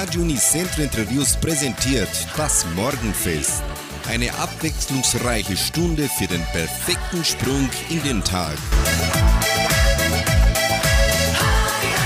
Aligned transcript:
Radio 0.00 0.22
Unicentro 0.22 0.82
Interviews 0.84 1.36
präsentiert 1.36 2.08
das 2.36 2.64
Morgenfest. 2.76 3.64
Eine 4.08 4.32
abwechslungsreiche 4.34 5.56
Stunde 5.56 6.04
für 6.04 6.28
den 6.28 6.40
perfekten 6.52 7.24
Sprung 7.24 7.68
in 7.90 8.00
den 8.04 8.22
Tag. 8.22 8.56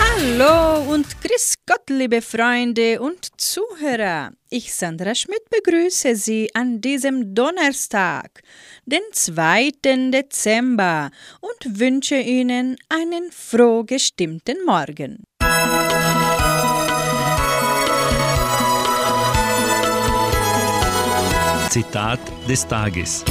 Hallo 0.00 0.90
und 0.90 1.06
grüß 1.20 1.56
Gott, 1.66 1.90
liebe 1.90 2.22
Freunde 2.22 2.98
und 2.98 3.28
Zuhörer. 3.38 4.30
Ich, 4.48 4.72
Sandra 4.72 5.14
Schmidt, 5.14 5.50
begrüße 5.50 6.16
Sie 6.16 6.48
an 6.54 6.80
diesem 6.80 7.34
Donnerstag, 7.34 8.40
den 8.86 9.02
2. 9.12 9.70
Dezember, 10.10 11.10
und 11.42 11.78
wünsche 11.78 12.16
Ihnen 12.16 12.78
einen 12.88 13.30
froh 13.30 13.84
gestimmten 13.84 14.64
Morgen. 14.64 15.24
Zitat 21.72 22.20
des 22.46 22.68
Tages. 22.68 23.24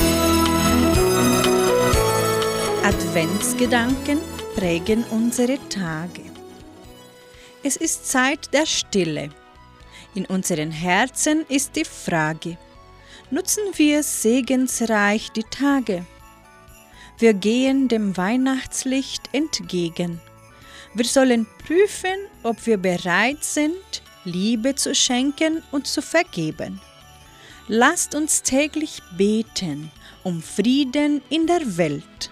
Adventsgedanken 2.84 4.18
prägen 4.56 5.04
unsere 5.12 5.60
Tage. 5.70 6.24
Es 7.62 7.76
ist 7.76 8.08
Zeit 8.08 8.52
der 8.52 8.66
Stille. 8.66 9.30
In 10.16 10.26
unseren 10.26 10.72
Herzen 10.72 11.46
ist 11.50 11.76
die 11.76 11.86
Frage, 11.86 12.58
nutzen 13.30 13.64
wir 13.76 14.02
segensreich 14.02 15.32
die 15.34 15.44
Tage? 15.44 16.04
Wir 17.20 17.36
gehen 17.36 17.90
dem 17.90 18.18
Weihnachtslicht 18.18 19.22
entgegen. 19.34 20.20
Wir 20.96 21.06
sollen 21.06 21.46
prüfen, 21.64 22.18
ob 22.42 22.66
wir 22.66 22.78
bereit 22.78 23.44
sind, 23.44 24.02
Liebe 24.26 24.74
zu 24.74 24.96
schenken 24.96 25.62
und 25.70 25.86
zu 25.86 26.02
vergeben. 26.02 26.82
Lasst 27.74 28.16
uns 28.16 28.44
täglich 28.44 29.02
beten 29.16 29.92
um 30.24 30.44
Frieden 30.44 31.22
in 31.30 31.48
der 31.48 31.78
Welt, 31.78 32.30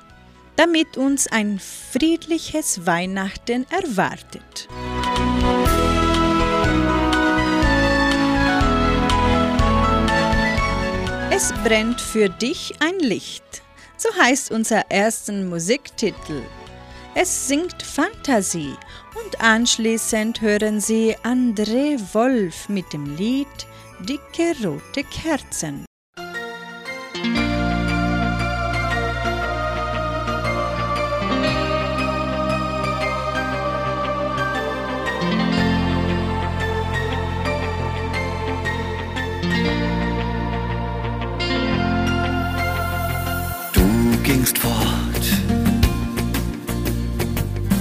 damit 0.58 0.98
uns 0.98 1.28
ein 1.28 1.62
friedliches 1.62 2.86
Weihnachten 2.86 3.66
erwartet. 3.70 4.68
Es 11.32 11.54
brennt 11.64 12.02
für 12.02 12.28
dich 12.28 12.74
ein 12.82 13.00
Licht. 13.00 13.62
So 13.96 14.10
heißt 14.22 14.52
unser 14.52 14.92
ersten 14.92 15.48
Musiktitel. 15.48 16.44
Es 17.16 17.48
singt 17.48 17.82
Fantasie 17.82 18.76
und 19.24 19.40
anschließend 19.40 20.42
hören 20.42 20.82
Sie 20.82 21.16
André 21.24 21.98
Wolf 22.14 22.68
mit 22.68 22.92
dem 22.92 23.16
Lied 23.16 23.48
Dicke 24.08 24.56
rote 24.64 25.04
Kerzen. 25.04 25.86
gingst 44.24 44.60
fort, 44.60 45.26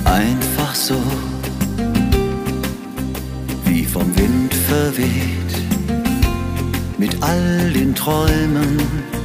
einfach 0.05 0.74
so, 0.74 0.96
wie 3.64 3.84
vom 3.84 4.16
Wind 4.16 4.55
verweht, 4.55 5.38
all 7.20 7.73
den 7.73 7.95
Träumen. 7.95 9.17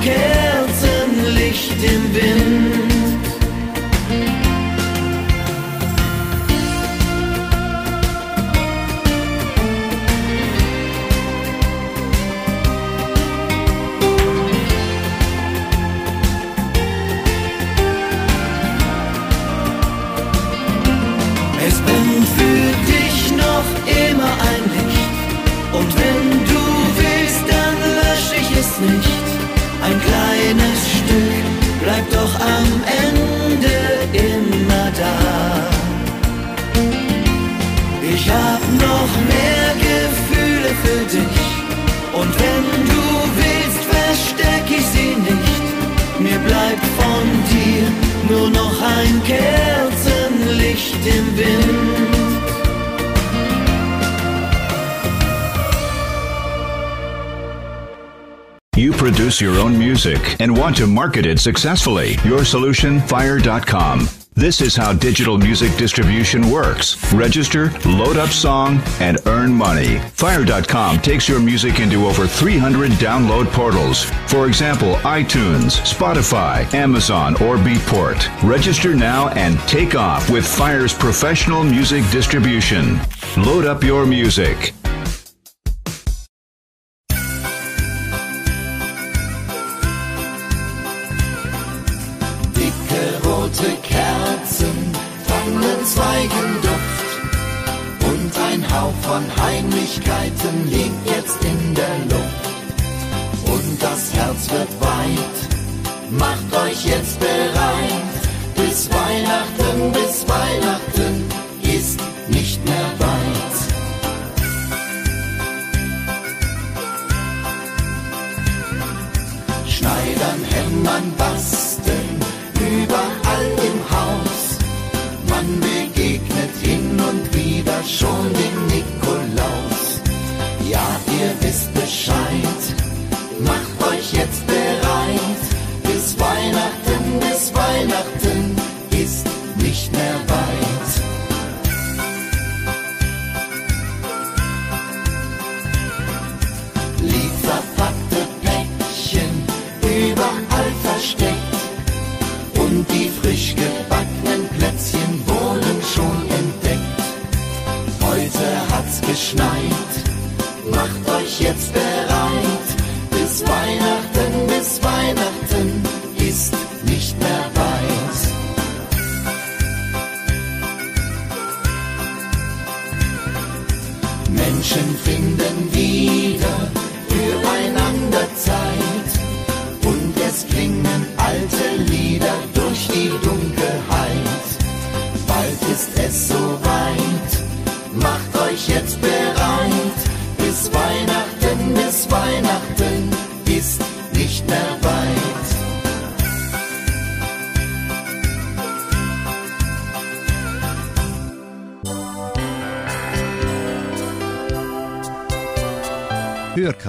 Kerzenlicht 0.00 1.82
im 1.82 2.14
Wind. 2.14 2.41
Music 60.04 60.40
and 60.40 60.56
want 60.56 60.76
to 60.76 60.86
market 60.86 61.26
it 61.26 61.38
successfully. 61.38 62.16
Your 62.24 62.44
solution, 62.44 63.00
fire.com. 63.00 64.08
This 64.34 64.62
is 64.62 64.74
how 64.74 64.94
digital 64.94 65.36
music 65.36 65.76
distribution 65.76 66.50
works. 66.50 67.12
Register, 67.12 67.70
load 67.84 68.16
up 68.16 68.30
song, 68.30 68.80
and 68.98 69.18
earn 69.26 69.52
money. 69.52 69.98
Fire.com 70.14 71.00
takes 71.00 71.28
your 71.28 71.38
music 71.38 71.80
into 71.80 72.06
over 72.06 72.26
300 72.26 72.92
download 72.92 73.46
portals. 73.52 74.04
For 74.26 74.46
example, 74.46 74.94
iTunes, 75.04 75.78
Spotify, 75.82 76.72
Amazon, 76.72 77.34
or 77.34 77.56
Beatport. 77.58 78.26
Register 78.42 78.94
now 78.94 79.28
and 79.30 79.58
take 79.68 79.94
off 79.94 80.30
with 80.30 80.46
Fire's 80.46 80.94
professional 80.94 81.62
music 81.62 82.02
distribution. 82.10 82.98
Load 83.36 83.66
up 83.66 83.84
your 83.84 84.06
music. 84.06 84.72
Von 99.02 99.24
Heimlichkeiten 99.42 100.70
liegt 100.70 101.06
jetzt 101.06 101.44
in 101.44 101.74
der 101.74 101.98
Luft. 102.10 102.46
Und 103.46 103.82
das 103.82 104.12
Herz 104.14 104.50
wird 104.50 104.80
weit, 104.80 105.36
macht 106.10 106.64
euch 106.64 106.84
jetzt 106.84 107.18
bereit. 107.18 108.12
Bis 108.56 108.88
Weihnachten, 108.90 109.92
bis 109.92 110.26
Weihnachten 110.28 110.91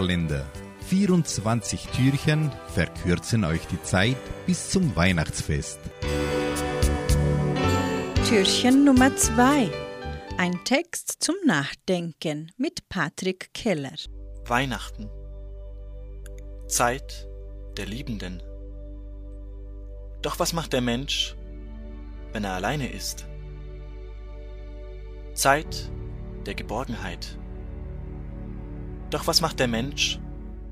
Hörkalender. 0.04 0.46
24 0.90 1.88
Türchen 1.88 2.52
verkürzen 2.74 3.46
euch 3.46 3.66
die 3.68 3.82
Zeit 3.84 4.18
bis 4.46 4.70
zum 4.70 4.94
Weihnachtsfest. 4.98 5.80
Türchen 8.28 8.84
Nummer 8.84 9.16
2. 9.16 9.70
Ein 10.38 10.60
Text 10.66 11.16
zum 11.20 11.36
Nachdenken 11.46 12.52
mit 12.58 12.90
Patrick 12.90 13.54
Keller. 13.54 13.96
Weihnachten. 14.46 15.10
Zeit 16.68 17.30
der 17.78 17.86
Liebenden. 17.86 18.44
Doch 20.22 20.38
was 20.38 20.52
macht 20.52 20.74
der 20.74 20.82
Mensch, 20.82 21.38
wenn 22.34 22.44
er 22.44 22.56
alleine 22.56 22.92
ist? 22.92 23.26
Zeit 25.34 25.90
der 26.46 26.56
Geborgenheit. 26.56 27.38
Doch 29.13 29.27
was 29.27 29.42
macht 29.42 29.60
der 29.60 29.68
Mensch, 29.68 30.19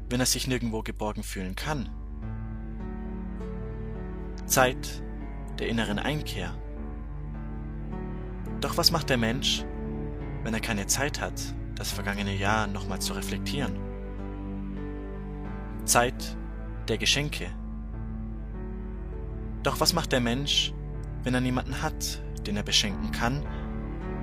wenn 0.09 0.19
er 0.19 0.25
sich 0.25 0.47
nirgendwo 0.47 0.81
geborgen 0.81 1.21
fühlen 1.21 1.55
kann? 1.55 1.89
Zeit 4.47 5.03
der 5.59 5.67
inneren 5.67 5.99
Einkehr. 5.99 6.51
Doch 8.59 8.77
was 8.77 8.89
macht 8.91 9.11
der 9.11 9.17
Mensch, 9.17 9.63
wenn 10.41 10.55
er 10.55 10.59
keine 10.59 10.87
Zeit 10.87 11.21
hat, 11.21 11.39
das 11.75 11.91
vergangene 11.91 12.35
Jahr 12.35 12.65
nochmal 12.65 12.99
zu 12.99 13.13
reflektieren? 13.13 13.77
Zeit 15.85 16.35
der 16.87 16.97
Geschenke. 16.97 17.45
Doch 19.61 19.79
was 19.79 19.93
macht 19.93 20.13
der 20.13 20.19
Mensch, 20.19 20.73
wenn 21.21 21.35
er 21.35 21.41
niemanden 21.41 21.83
hat, 21.83 22.23
den 22.47 22.57
er 22.57 22.63
beschenken 22.63 23.11
kann 23.11 23.45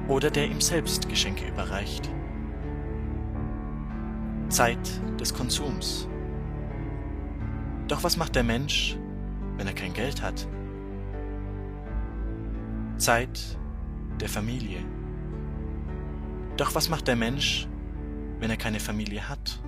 oder 0.09 0.29
der 0.29 0.49
ihm 0.49 0.61
selbst 0.61 1.09
Geschenke 1.09 1.47
überreicht? 1.47 2.11
Zeit 4.49 5.01
des 5.21 5.35
Konsums. 5.35 6.09
Doch 7.87 8.03
was 8.03 8.17
macht 8.17 8.35
der 8.35 8.45
Mensch, 8.45 8.97
wenn 9.57 9.67
er 9.67 9.75
kein 9.75 9.93
Geld 9.93 10.23
hat? 10.23 10.49
Zeit 12.97 13.59
der 14.21 14.29
Familie. 14.29 14.79
Doch 16.57 16.75
was 16.75 16.89
macht 16.89 17.09
der 17.09 17.17
Mensch, 17.17 17.69
wenn 18.41 18.51
er 18.51 18.57
keine 18.57 18.81
Familie 18.81 19.29
hat? 19.29 19.61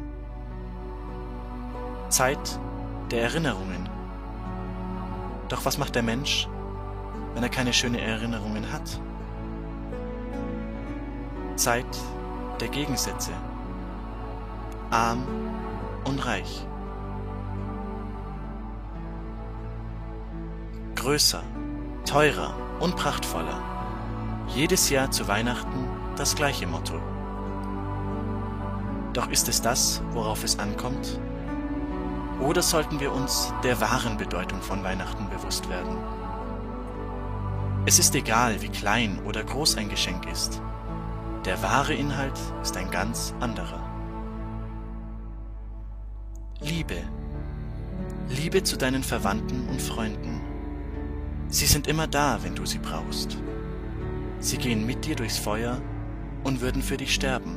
Zeit 2.09 2.59
der 3.11 3.23
Erinnerungen. 3.23 3.89
Doch 5.49 5.65
was 5.67 5.79
macht 5.79 5.95
der 5.95 6.03
Mensch, 6.03 6.49
wenn 7.35 7.43
er 7.43 7.49
keine 7.49 7.73
schönen 7.73 7.97
Erinnerungen 7.97 8.73
hat? 8.73 9.01
Zeit 11.57 11.99
der 12.61 12.69
Gegensätze. 12.69 13.33
Arm 14.91 15.25
und 16.05 16.25
reich. 16.27 16.67
Größer, 20.97 21.43
teurer 22.05 22.55
und 22.81 22.97
prachtvoller. 22.97 23.61
Jedes 24.49 24.91
Jahr 24.91 25.11
zu 25.13 25.29
Weihnachten 25.29 25.89
das 26.17 26.35
gleiche 26.35 26.67
Motto. 26.67 26.95
Doch 29.13 29.29
ist 29.29 29.49
es 29.49 29.63
das, 29.63 30.03
worauf 30.11 30.43
es 30.43 30.59
ankommt? 30.59 31.21
Oder 32.41 32.63
sollten 32.63 32.99
wir 32.99 33.13
uns 33.13 33.53
der 33.63 33.81
wahren 33.81 34.17
Bedeutung 34.17 34.61
von 34.61 34.83
Weihnachten 34.83 35.29
bewusst 35.31 35.69
werden? 35.69 35.97
Es 37.87 37.99
ist 37.99 38.15
egal, 38.15 38.61
wie 38.61 38.69
klein 38.69 39.21
oder 39.25 39.45
groß 39.45 39.77
ein 39.77 39.89
Geschenk 39.89 40.27
ist. 40.27 40.61
Der 41.45 41.63
wahre 41.63 41.95
Inhalt 41.95 42.39
ist 42.63 42.77
ein 42.77 42.91
ganz 42.91 43.35
anderer. 43.41 43.90
Liebe. 46.63 46.97
Liebe 48.29 48.63
zu 48.63 48.77
deinen 48.77 49.03
Verwandten 49.03 49.67
und 49.71 49.81
Freunden. 49.81 50.43
Sie 51.49 51.65
sind 51.65 51.87
immer 51.87 52.07
da, 52.07 52.43
wenn 52.43 52.55
du 52.55 52.67
sie 52.67 52.79
brauchst. 52.79 53.39
Sie 54.41 54.59
gehen 54.59 54.85
mit 54.85 55.07
dir 55.07 55.17
durchs 55.17 55.39
Feuer 55.39 55.81
und 56.45 56.61
würden 56.61 56.83
für 56.83 56.99
dich 56.99 57.15
sterben. 57.15 57.57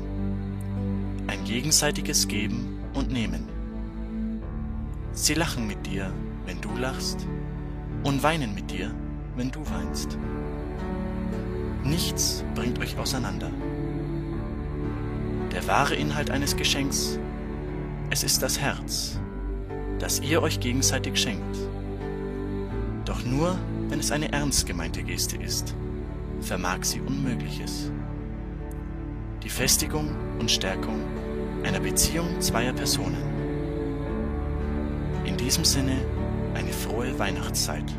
Ein 1.28 1.44
gegenseitiges 1.44 2.30
Geben 2.30 2.80
und 2.94 3.12
Nehmen. 3.12 3.50
Sie 5.12 5.34
lachen 5.34 5.68
mit 5.68 5.86
dir, 5.86 6.10
wenn 6.46 6.62
du 6.62 6.74
lachst, 6.78 7.28
und 8.04 8.24
weinen 8.24 8.56
mit 8.56 8.72
dir, 8.72 8.90
wenn 9.36 9.52
du 9.52 9.60
weinst. 9.70 10.18
Nichts 11.84 12.46
bringt 12.56 12.80
euch 12.80 12.98
auseinander. 12.98 13.52
Der 15.52 15.68
wahre 15.68 15.96
Inhalt 15.96 16.32
eines 16.32 16.56
Geschenks, 16.56 17.20
es 18.14 18.22
ist 18.22 18.44
das 18.44 18.60
Herz, 18.60 19.20
das 19.98 20.20
ihr 20.20 20.44
euch 20.44 20.60
gegenseitig 20.60 21.18
schenkt. 21.20 21.58
Doch 23.06 23.26
nur, 23.26 23.58
wenn 23.90 24.00
es 24.00 24.12
eine 24.12 24.32
ernst 24.32 24.68
gemeinte 24.68 25.02
Geste 25.02 25.36
ist, 25.38 25.74
vermag 26.40 26.84
sie 26.84 27.02
Unmögliches. 27.02 27.92
Die 29.42 29.50
Festigung 29.50 30.12
und 30.38 30.52
Stärkung 30.52 31.00
einer 31.64 31.80
Beziehung 31.80 32.40
zweier 32.40 32.74
Personen. 32.74 33.18
In 35.26 35.36
diesem 35.36 35.66
Sinne 35.66 35.98
eine 36.54 36.72
frohe 36.72 37.18
Weihnachtszeit. 37.18 37.92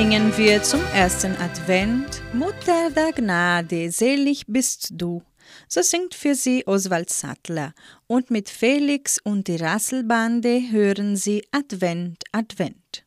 Bringen 0.00 0.32
wir 0.38 0.62
zum 0.62 0.80
ersten 0.94 1.36
Advent 1.36 2.22
Mutter 2.32 2.88
der 2.96 3.12
Gnade, 3.12 3.90
selig 3.90 4.46
bist 4.46 4.88
du. 4.92 5.20
So 5.68 5.82
singt 5.82 6.14
für 6.14 6.34
sie 6.34 6.66
Oswald 6.66 7.10
Sattler 7.10 7.74
und 8.06 8.30
mit 8.30 8.48
Felix 8.48 9.18
und 9.22 9.46
die 9.46 9.56
Rasselbande 9.56 10.62
hören 10.70 11.16
sie 11.16 11.44
Advent, 11.52 12.24
Advent. 12.32 13.04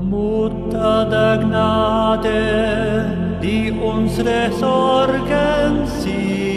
Mutter 0.00 1.08
der 1.08 1.38
Gnade, 1.46 2.30
die 3.40 3.70
unsere 3.70 4.50
Sorgen 4.58 5.86
sieht, 5.86 6.49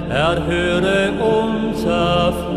erhöre 0.10 1.12
unser 1.40 2.34
Flehen, 2.34 2.53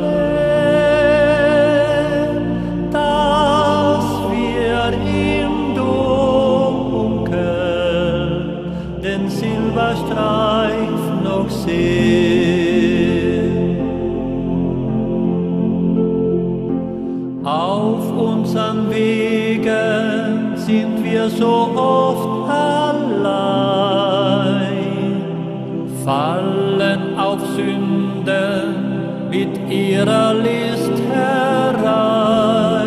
fallen 26.07 27.19
auf 27.19 27.41
Sünden 27.57 29.29
mit 29.29 29.59
ihrer 29.69 30.35
List 30.35 30.93
herein. 31.13 32.87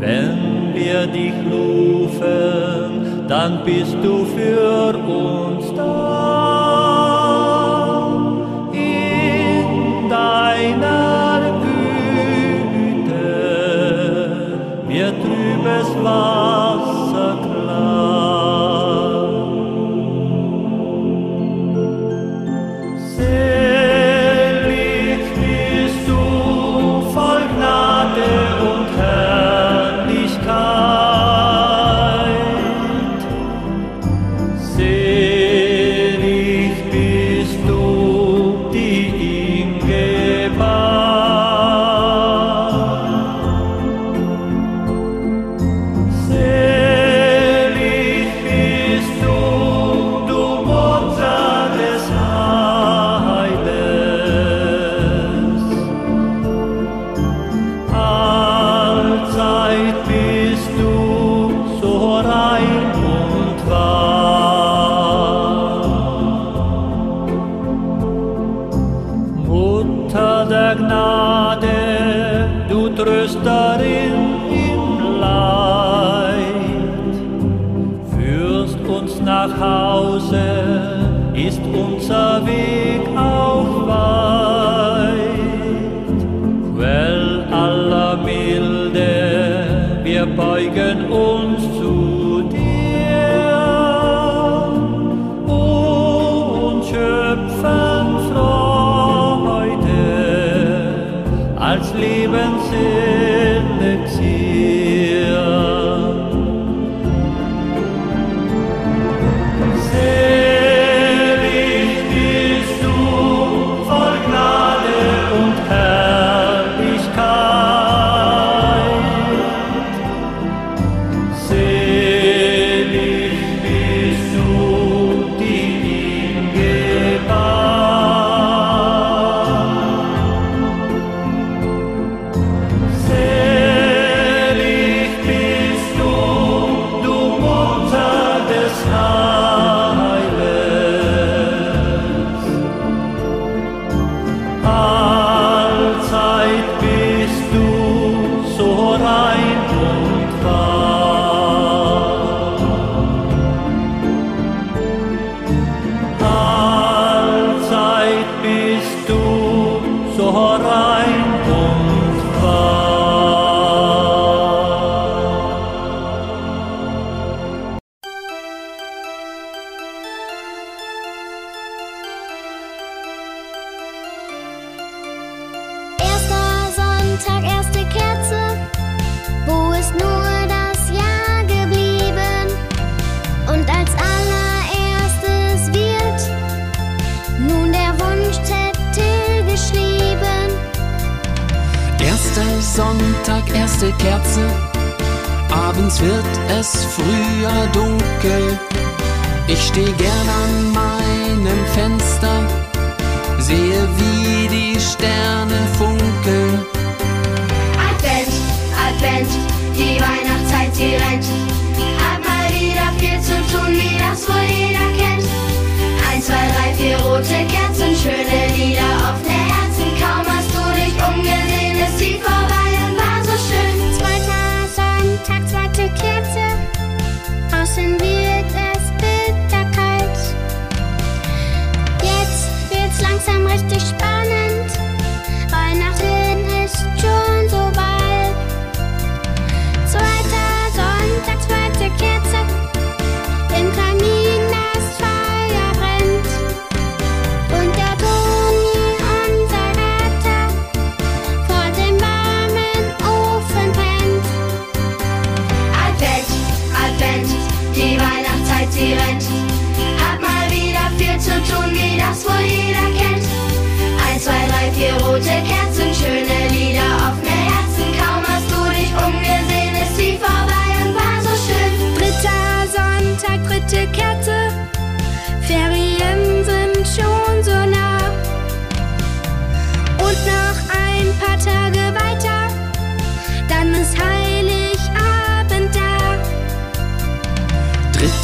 Wenn 0.00 0.74
wir 0.74 1.06
dich 1.06 1.34
rufen, 1.52 3.26
dann 3.28 3.62
bist 3.64 3.98
du 4.02 4.24
für 4.24 4.95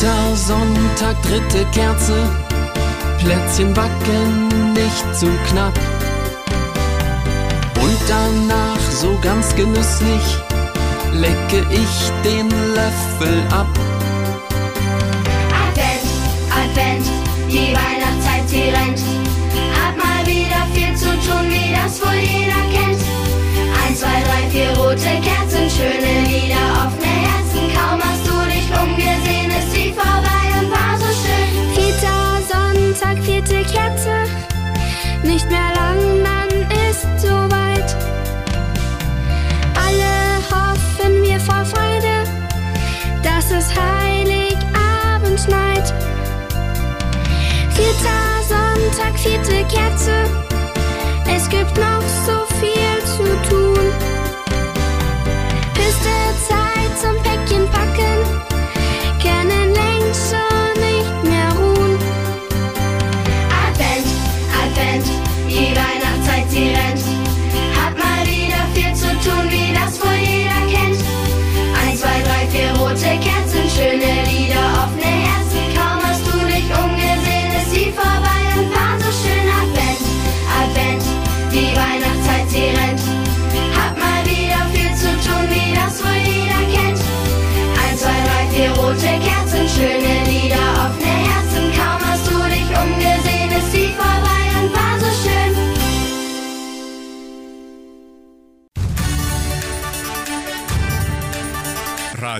Dritter 0.03 0.37
Sonntag, 0.37 1.23
dritte 1.23 1.65
Kerze, 1.71 2.29
Plätzchen 3.21 3.73
backen 3.73 4.73
nicht 4.73 5.17
zu 5.17 5.29
knapp. 5.47 5.79
Und 7.81 7.99
danach 8.09 8.81
so 8.91 9.17
ganz 9.23 9.55
genüsslich 9.55 10.25
lecke 11.13 11.65
ich 11.71 12.11
den 12.25 12.49
Löffel 12.75 13.45
ab. 13.53 13.69
Advent, 15.69 16.09
Advent, 16.51 17.07
die 17.49 17.73
Weihnachtszeit, 17.73 18.49
sie 18.49 18.71
rennt. 18.71 18.99
Hab 19.79 19.97
mal 19.97 20.27
wieder 20.27 20.67
viel 20.75 20.97
zu 20.97 21.11
tun, 21.11 21.49
wie 21.49 21.73
das 21.73 22.05
wohl 22.05 22.19
jeder 22.19 22.61
kennt. 22.75 23.01
Eins, 23.87 24.01
zwei, 24.01 24.21
drei, 24.25 24.51
vier 24.51 24.77
rote 24.77 25.21
Kerzen, 25.23 25.71
schöne 25.71 26.27
Lieder 26.27 26.87
auf 26.87 27.02
vierte 49.23 49.65
Kerze, 49.69 50.25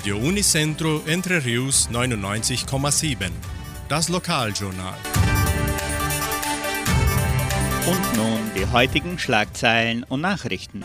Radio 0.03 0.17
Unicentro 0.17 1.01
Entre 1.07 1.45
Rius 1.45 1.89
99,7. 1.89 3.31
Das 3.89 4.09
Lokaljournal. 4.09 4.97
Und 7.87 8.17
nun 8.17 8.51
die 8.57 8.67
heutigen 8.67 9.17
Schlagzeilen 9.17 10.03
und 10.03 10.23
Nachrichten. 10.23 10.85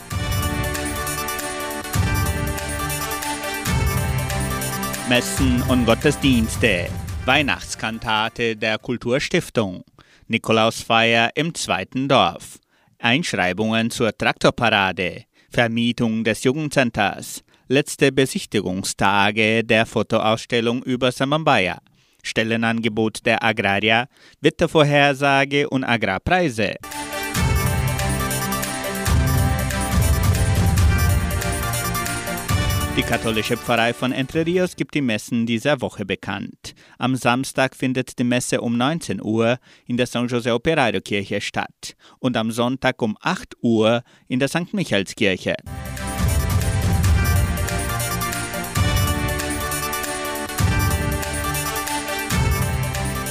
Messen 5.10 5.64
und 5.64 5.88
Gottesdienste. 5.88 6.88
Weihnachtskantate 7.26 8.56
der 8.56 8.78
Kulturstiftung. 8.78 9.84
Nikolausfeier 10.28 11.32
im 11.34 11.56
zweiten 11.56 12.08
Dorf. 12.08 12.60
Einschreibungen 13.00 13.90
zur 13.90 14.16
Traktorparade. 14.16 15.24
Vermietung 15.50 16.24
des 16.24 16.44
Jugendcenters. 16.44 17.44
Letzte 17.70 18.14
Besichtigungstage 18.14 19.62
der 19.62 19.86
Fotoausstellung 19.86 20.84
über 20.84 21.12
Samambaya. 21.12 21.80
Stellenangebot 22.24 23.26
der 23.26 23.44
Agraria, 23.44 24.08
Wettervorhersage 24.40 25.70
und 25.70 25.84
Agrarpreise. 25.84 26.76
Die 32.96 33.04
katholische 33.04 33.58
Pfarrei 33.58 33.94
von 33.94 34.14
Entre 34.14 34.46
Rios 34.46 34.76
gibt 34.78 34.96
die 34.96 35.02
Messen 35.02 35.46
dieser 35.46 35.82
Woche 35.82 36.06
bekannt. 36.06 36.74
Am 36.98 37.18
Samstag 37.18 37.76
findet 37.76 38.18
die 38.18 38.24
Messe 38.24 38.62
um 38.62 38.78
19 38.78 39.22
Uhr 39.22 39.60
in 39.86 39.98
der 39.98 40.08
San 40.08 40.28
José 40.28 40.54
Operario 40.54 41.02
Kirche 41.02 41.42
statt 41.42 41.96
und 42.20 42.38
am 42.38 42.50
Sonntag 42.50 43.02
um 43.02 43.18
8 43.22 43.56
Uhr 43.62 44.04
in 44.30 44.40
der 44.40 44.48
St. 44.48 44.74
Michaelskirche. 44.74 45.56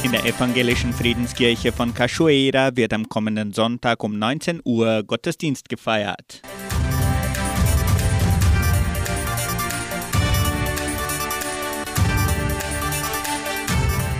In 0.07 0.13
der 0.13 0.25
evangelischen 0.25 0.93
Friedenskirche 0.93 1.73
von 1.73 1.93
Cachoeira 1.93 2.77
wird 2.77 2.93
am 2.93 3.09
kommenden 3.09 3.53
Sonntag 3.53 4.05
um 4.05 4.17
19 4.17 4.61
Uhr 4.65 5.03
Gottesdienst 5.03 5.69
gefeiert. 5.69 6.43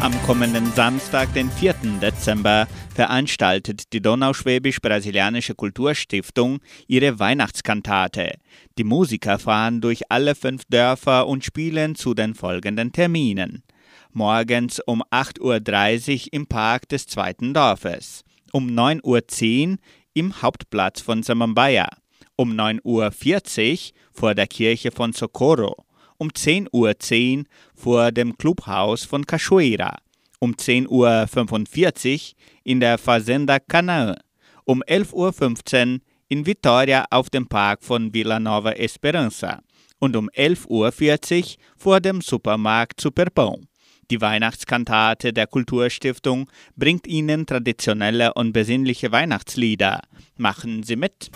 Am 0.01 0.13
kommenden 0.27 0.73
Samstag, 0.73 1.33
den 1.35 1.53
4. 1.53 1.75
Dezember, 2.03 2.67
veranstaltet 2.93 3.93
die 3.93 4.03
Donauschwäbisch-Brasilianische 4.03 5.55
Kulturstiftung 5.55 6.59
ihre 6.89 7.21
Weihnachtskantate. 7.21 8.33
Die 8.77 8.85
Musiker 8.85 9.39
fahren 9.39 9.81
durch 9.81 10.11
alle 10.11 10.35
fünf 10.35 10.65
Dörfer 10.69 11.29
und 11.29 11.45
spielen 11.45 11.95
zu 11.95 12.13
den 12.13 12.35
folgenden 12.35 12.91
Terminen. 12.91 13.63
Morgens 14.17 14.81
um 14.87 15.03
8.30 15.11 15.43
Uhr 15.43 16.33
im 16.33 16.47
Park 16.47 16.89
des 16.89 17.07
zweiten 17.07 17.53
Dorfes, 17.53 18.25
um 18.51 18.67
9.10 18.67 19.73
Uhr 19.73 19.77
im 20.15 20.41
Hauptplatz 20.41 21.03
von 21.03 21.23
Samambaya, 21.23 21.87
um 22.35 22.53
9.40 22.53 23.73
Uhr 23.73 23.93
vor 24.15 24.35
der 24.35 24.47
Kirche 24.47 24.91
von 24.91 25.13
Socorro, 25.13 25.85
um 26.17 26.29
10.10 26.29 26.71
Uhr 26.73 27.45
vor 27.75 28.11
dem 28.11 28.39
Clubhaus 28.39 29.05
von 29.05 29.27
Cachoeira, 29.27 29.99
um 30.39 30.53
10.45 30.53 32.15
Uhr 32.15 32.37
in 32.65 32.81
der 32.81 32.97
Fazenda 32.97 33.59
Canaã, 33.59 34.17
um 34.65 34.83
11.15 34.85 35.93
Uhr 35.93 36.01
in 36.29 36.47
Vitória 36.47 37.05
auf 37.11 37.29
dem 37.29 37.47
Park 37.47 37.85
von 37.85 38.15
Vila 38.15 38.41
Nova 38.41 38.71
Esperança 38.71 39.61
und 39.99 40.17
um 40.17 40.31
11.40 40.31 40.69
Uhr 40.71 41.65
vor 41.77 42.01
dem 42.01 42.23
Supermarkt 42.23 42.99
Superpão. 42.99 43.61
Die 44.11 44.21
Weihnachtskantate 44.21 45.33
der 45.33 45.49
Kulturstiftung 45.49 46.49
bringt 46.77 47.09
Ihnen 47.09 47.45
traditionelle 47.45 48.35
und 48.35 48.53
besinnliche 48.53 49.11
Weihnachtslieder. 49.11 50.03
Machen 50.37 50.85
Sie 50.85 50.95
mit! 50.97 51.31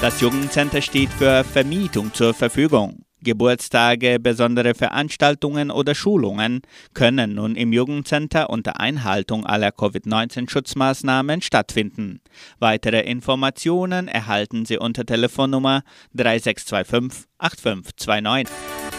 Das 0.00 0.20
Jugendcenter 0.20 0.80
steht 0.80 1.10
für 1.10 1.42
Vermietung 1.42 2.14
zur 2.14 2.32
Verfügung. 2.32 3.04
Geburtstage, 3.22 4.18
besondere 4.20 4.74
Veranstaltungen 4.74 5.70
oder 5.70 5.94
Schulungen 5.94 6.62
können 6.94 7.34
nun 7.34 7.56
im 7.56 7.72
Jugendcenter 7.72 8.50
unter 8.50 8.80
Einhaltung 8.80 9.44
aller 9.46 9.70
Covid-19-Schutzmaßnahmen 9.70 11.42
stattfinden. 11.42 12.20
Weitere 12.58 13.00
Informationen 13.00 14.08
erhalten 14.08 14.64
Sie 14.64 14.78
unter 14.78 15.04
Telefonnummer 15.04 15.82
3625 16.14 17.28
8529. 17.38 18.97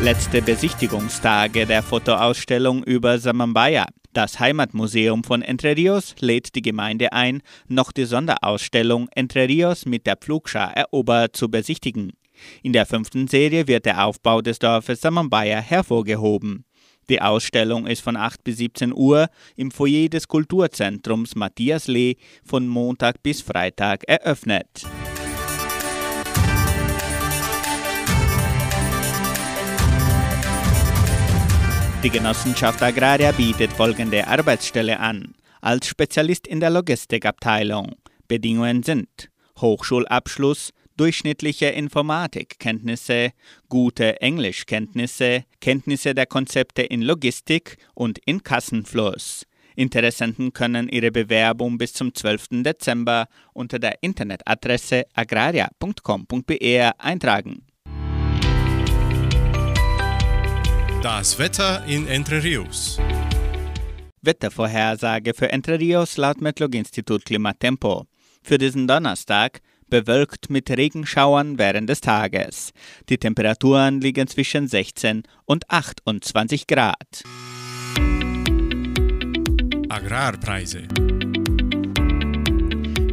Letzte 0.00 0.42
Besichtigungstage 0.42 1.66
der 1.66 1.82
Fotoausstellung 1.82 2.82
über 2.84 3.18
Samambaya. 3.18 3.86
Das 4.12 4.38
Heimatmuseum 4.38 5.24
von 5.24 5.40
Entre 5.40 5.76
Rios 5.76 6.14
lädt 6.20 6.54
die 6.54 6.62
Gemeinde 6.62 7.12
ein, 7.12 7.42
noch 7.68 7.90
die 7.90 8.04
Sonderausstellung 8.04 9.08
Entre 9.14 9.48
Rios 9.48 9.86
mit 9.86 10.06
der 10.06 10.16
Pflugschar 10.16 10.76
erobert 10.76 11.36
zu 11.36 11.48
besichtigen. 11.48 12.12
In 12.62 12.72
der 12.72 12.86
fünften 12.86 13.28
Serie 13.28 13.66
wird 13.66 13.86
der 13.86 14.04
Aufbau 14.04 14.42
des 14.42 14.58
Dorfes 14.58 15.00
Samambaya 15.00 15.60
hervorgehoben. 15.60 16.64
Die 17.08 17.20
Ausstellung 17.20 17.86
ist 17.86 18.02
von 18.02 18.16
8 18.16 18.44
bis 18.44 18.58
17 18.58 18.92
Uhr 18.92 19.28
im 19.56 19.70
Foyer 19.70 20.08
des 20.08 20.28
Kulturzentrums 20.28 21.34
Matthias 21.34 21.86
Lee 21.86 22.16
von 22.44 22.66
Montag 22.66 23.22
bis 23.22 23.42
Freitag 23.42 24.04
eröffnet. 24.06 24.84
Die 32.04 32.10
Genossenschaft 32.10 32.82
Agraria 32.82 33.32
bietet 33.32 33.72
folgende 33.72 34.26
Arbeitsstelle 34.26 35.00
an. 35.00 35.34
Als 35.62 35.86
Spezialist 35.86 36.46
in 36.46 36.60
der 36.60 36.68
Logistikabteilung. 36.68 37.94
Bedingungen 38.28 38.82
sind 38.82 39.30
Hochschulabschluss, 39.58 40.72
durchschnittliche 40.98 41.68
Informatikkenntnisse, 41.68 43.30
gute 43.70 44.20
Englischkenntnisse, 44.20 45.44
Kenntnisse 45.62 46.14
der 46.14 46.26
Konzepte 46.26 46.82
in 46.82 47.00
Logistik 47.00 47.78
und 47.94 48.18
in 48.26 48.42
Kassenfluss. 48.42 49.46
Interessenten 49.74 50.52
können 50.52 50.90
ihre 50.90 51.10
Bewerbung 51.10 51.78
bis 51.78 51.94
zum 51.94 52.14
12. 52.14 52.62
Dezember 52.64 53.28
unter 53.54 53.78
der 53.78 54.02
Internetadresse 54.02 55.04
agraria.com.br 55.14 56.92
eintragen. 56.98 57.63
Das 61.04 61.38
Wetter 61.38 61.84
in 61.84 62.08
Entre 62.08 62.42
Rios. 62.42 62.98
Wettervorhersage 64.22 65.34
für 65.34 65.52
Entre 65.52 65.78
Rios 65.78 66.16
laut 66.16 66.40
Metlog-Institut 66.40 67.26
Klimatempo. 67.26 68.06
Für 68.42 68.56
diesen 68.56 68.88
Donnerstag 68.88 69.60
bewölkt 69.90 70.48
mit 70.48 70.70
Regenschauern 70.70 71.58
während 71.58 71.90
des 71.90 72.00
Tages. 72.00 72.72
Die 73.10 73.18
Temperaturen 73.18 74.00
liegen 74.00 74.28
zwischen 74.28 74.66
16 74.66 75.24
und 75.44 75.70
28 75.70 76.66
Grad. 76.66 77.22
Agrarpreise. 79.90 80.88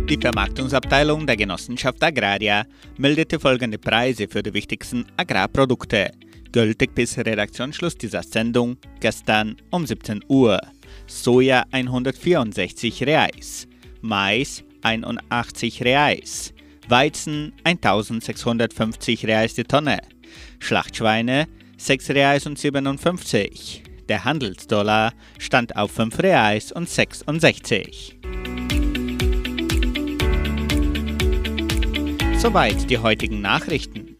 Die 0.10 0.18
Vermarktungsabteilung 0.18 1.28
der 1.28 1.36
Genossenschaft 1.36 2.02
Agraria 2.02 2.64
meldete 2.98 3.38
folgende 3.38 3.80
Preise 3.80 4.30
für 4.30 4.42
die 4.42 4.54
wichtigsten 4.54 5.08
Agrarprodukte 5.18 6.12
gültig 6.52 6.94
bis 6.96 7.18
Redaktionsschluss 7.18 7.96
dieser 7.98 8.24
Sendung 8.24 8.78
gestern 9.00 9.58
um 9.70 9.86
17 9.86 10.24
Uhr. 10.28 10.60
Soja 11.08 11.66
164 11.72 13.04
Reais, 13.04 13.68
Mais 14.02 14.64
81 14.82 15.84
Reais, 15.84 16.54
Weizen 16.88 17.54
1650 17.64 19.26
Reais 19.26 19.54
die 19.54 19.64
Tonne, 19.64 20.00
Schlachtschweine 20.60 21.48
6 21.78 22.10
Reais 22.12 22.46
und 22.46 22.60
57. 22.60 23.84
Der 24.08 24.24
Handelsdollar 24.24 25.14
stand 25.40 25.76
auf 25.76 25.92
5 25.92 26.20
Reais 26.20 26.72
und 26.72 26.88
66. 26.88 28.20
Soweit 32.38 32.90
die 32.90 32.98
heutigen 32.98 33.42
Nachrichten. 33.42 34.11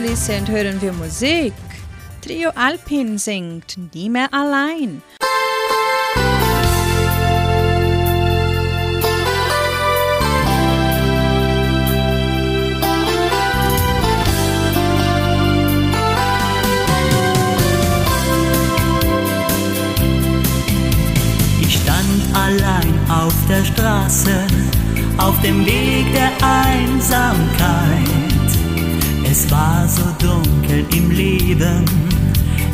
Anschließend 0.00 0.48
hören 0.48 0.80
wir 0.80 0.94
Musik. 0.94 1.52
Trio 2.22 2.48
Alpin 2.54 3.18
singt 3.18 3.76
Nie 3.92 4.08
mehr 4.08 4.32
allein. 4.32 5.02
Ich 21.60 21.74
stand 21.76 22.34
allein 22.34 22.94
auf 23.10 23.34
der 23.50 23.62
Straße, 23.66 24.46
auf 25.18 25.38
dem 25.42 25.66
Weg 25.66 26.10
der 26.14 26.32
Einsamkeit. 26.42 28.19
Es 29.42 29.50
war 29.50 29.88
so 29.88 30.02
dunkel 30.18 30.84
im 30.94 31.10
Leben, 31.10 31.82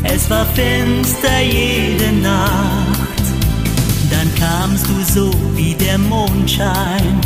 es 0.02 0.28
war 0.28 0.44
finster 0.46 1.40
jede 1.40 2.12
Nacht. 2.20 3.22
Dann 4.10 4.28
kamst 4.34 4.84
du 4.88 5.00
so 5.14 5.30
wie 5.54 5.74
der 5.74 5.96
Mondschein, 5.96 7.20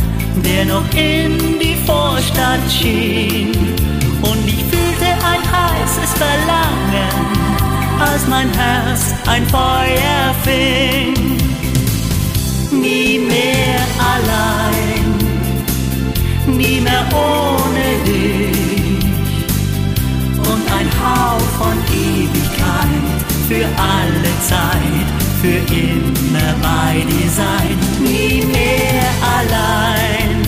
der 0.45 0.67
noch 0.67 0.85
in 0.95 1.59
die 1.59 1.75
Vorstadt 1.87 2.61
schien. 2.71 3.53
Und 4.21 4.47
ich 4.47 4.63
fühlte 4.71 5.09
ein 5.33 5.43
heißes 5.51 6.13
Verlangen, 6.19 7.27
als 7.99 8.27
mein 8.29 8.53
Herz 8.53 9.15
ein 9.27 9.47
Feuer 9.47 10.35
fing. 10.45 11.39
Nie 12.71 13.19
mehr 13.19 13.81
allein, 14.13 15.15
nie 16.59 16.83
mehr 16.83 17.07
ohne 17.15 18.05
dich 18.05 18.20
und 20.61 20.73
ein 20.73 20.89
Hauch 21.01 21.41
von 21.59 21.77
Ewigkeit 21.93 23.05
für 23.49 23.67
alle 23.81 24.33
Zeit, 24.49 25.09
für 25.41 25.61
immer 25.73 26.55
bei 26.63 27.01
dir 27.01 27.31
sein. 27.31 27.79
Nie 28.01 28.45
mehr 28.45 29.11
allein, 29.39 30.43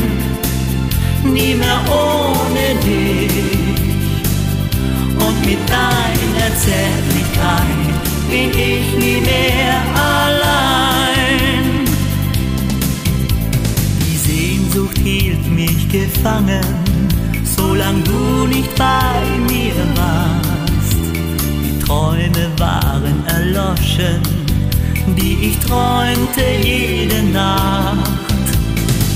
nie 1.24 1.54
mehr 1.54 1.80
ohne 1.88 2.74
dich 2.84 3.32
und 5.26 5.46
mit 5.46 5.58
deiner 5.68 6.50
Zärtlichkeit 6.56 7.90
bin 8.28 8.50
ich 8.50 8.94
nie 8.98 9.20
mehr 9.20 9.82
allein. 9.94 11.84
Die 14.00 14.16
Sehnsucht 14.16 14.98
hielt 14.98 15.46
mich 15.50 15.88
gefangen 15.88 16.82
solange 17.56 18.02
du 18.02 18.46
nicht 18.46 18.74
bei 18.76 19.20
mir 19.48 19.74
warst. 19.96 21.00
Die 21.64 21.78
Träume 21.84 22.44
waren 22.58 23.24
erloschen, 23.26 24.20
die 25.16 25.48
ich 25.48 25.58
träumte 25.66 26.44
jede 26.62 27.22
Nacht. 27.24 28.10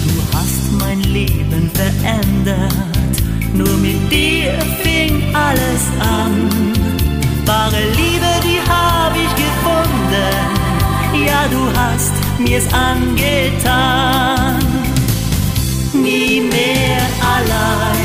Du 0.07 0.37
hast 0.37 0.73
mein 0.81 1.01
Leben 1.01 1.71
verändert, 1.75 3.17
nur 3.53 3.77
mit 3.79 4.11
dir 4.11 4.59
fing 4.83 5.23
alles 5.35 5.85
an. 6.01 6.51
Wahre 7.47 7.83
Liebe, 7.97 8.31
die 8.43 8.61
hab 8.69 9.13
ich 9.15 9.33
gefunden, 9.45 10.35
ja 11.27 11.41
du 11.51 11.63
hast 11.79 12.13
mir's 12.39 12.67
angetan. 12.73 14.59
Nie 15.93 16.41
mehr 16.41 17.03
allein, 17.35 17.96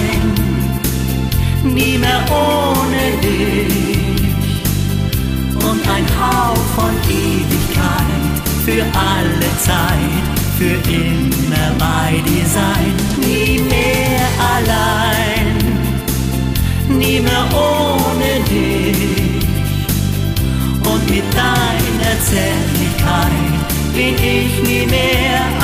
nie 1.64 1.98
mehr 1.98 2.24
ohne 2.30 3.18
dich 3.22 4.56
und 5.56 5.82
ein 5.88 6.06
Hauch 6.20 6.66
von 6.76 6.94
Ewigkeit 7.08 8.12
für 8.66 8.84
alle 8.98 9.50
Zeit, 9.60 10.24
für 10.58 10.78
immer 10.90 11.68
bei 11.78 12.22
dir 12.28 12.46
sein. 12.46 12.94
Nie 13.18 13.60
mehr 13.60 14.28
allein, 14.56 15.58
nie 16.88 17.20
mehr 17.20 17.46
ohne 17.54 18.44
dich 18.50 19.42
und 20.84 21.10
mit 21.10 21.24
deiner 21.34 22.16
Zärtlichkeit 22.30 23.62
bin 23.94 24.16
ich 24.16 24.64
nie 24.68 24.86
mehr 24.86 25.42
allein. 25.42 25.61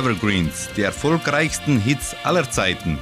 Evergreens, 0.00 0.70
die 0.78 0.80
erfolgreichsten 0.80 1.78
Hits 1.78 2.16
aller 2.24 2.50
Zeiten. 2.50 2.98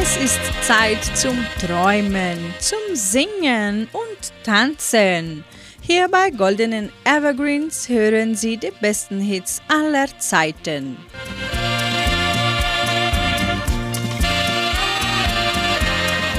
Es 0.00 0.16
ist 0.16 0.38
Zeit 0.62 1.02
zum 1.16 1.36
Träumen, 1.60 2.38
zum 2.60 2.78
Singen 2.94 3.88
und 3.92 4.32
Tanzen. 4.44 5.42
Hier 5.80 6.08
bei 6.08 6.30
Goldenen 6.30 6.92
Evergreens 7.02 7.88
hören 7.88 8.36
Sie 8.36 8.56
die 8.56 8.70
besten 8.80 9.18
Hits 9.20 9.60
aller 9.66 10.06
Zeiten. 10.20 10.96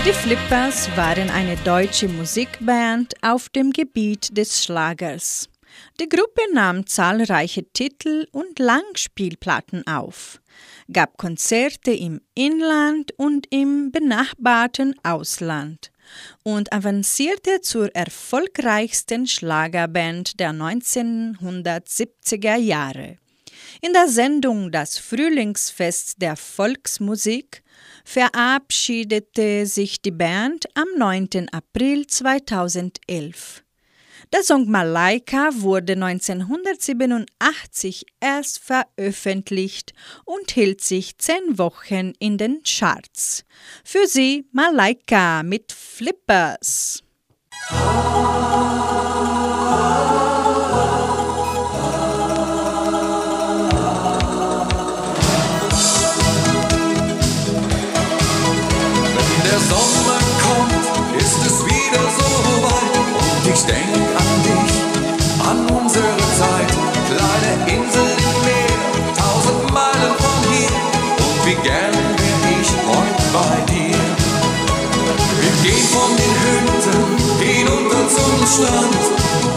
Die 0.06 0.13
Flippers 0.13 0.88
waren 0.95 1.30
eine 1.30 1.58
deutsche 1.65 2.08
Musikband 2.08 3.15
auf 3.21 3.49
dem 3.49 3.73
Gebiet 3.73 4.38
des 4.38 4.63
Schlagers. 4.63 5.51
Die 6.00 6.10
Gruppe 6.10 6.42
nahm 6.54 6.88
zahlreiche 6.88 7.64
Titel 7.72 8.28
und 8.32 8.60
Langspielplatten 8.60 9.86
auf, 9.88 10.42
gab 10.92 11.18
Konzerte 11.18 11.92
im 11.92 12.22
Inland 12.34 13.14
und 13.18 13.48
im 13.52 13.92
benachbarten 13.92 14.96
Ausland 15.04 15.92
und 16.44 16.74
avancierte 16.74 17.62
zur 17.62 17.96
erfolgreichsten 17.96 19.28
Schlagerband 19.28 20.40
der 20.40 20.52
1970er 20.52 22.56
Jahre. 22.56 23.18
In 23.82 23.94
der 23.94 24.08
Sendung 24.08 24.72
Das 24.72 24.98
Frühlingsfest 24.98 26.22
der 26.22 26.36
Volksmusik 26.36 27.64
verabschiedete 28.04 29.66
sich 29.66 30.02
die 30.02 30.12
Band 30.12 30.66
am 30.76 30.88
9. 30.98 31.48
April 31.52 32.08
2011. 32.08 33.64
Der 34.34 34.44
Song 34.44 34.70
Malaika 34.72 35.50
wurde 35.56 35.91
1987 35.91 38.06
erst 38.22 38.60
veröffentlicht 38.60 39.91
und 40.24 40.52
hielt 40.52 40.80
sich 40.80 41.17
zehn 41.17 41.58
Wochen 41.58 42.13
in 42.17 42.38
den 42.38 42.63
Charts. 42.63 43.44
Für 43.84 44.08
sie 44.08 44.48
Malaika 44.54 45.44
mit 45.44 45.74
Flippers. 45.74 47.04
Wenn 47.70 47.82
der 59.44 59.60
Sommer 59.60 60.22
kommt, 60.41 60.86
ist 61.22 61.46
es 61.46 61.65
wieder 61.65 62.10
so 62.17 62.63
weit 62.63 62.96
und 62.96 63.48
ich 63.54 63.62
denk 63.65 64.01
Strand, 78.52 79.00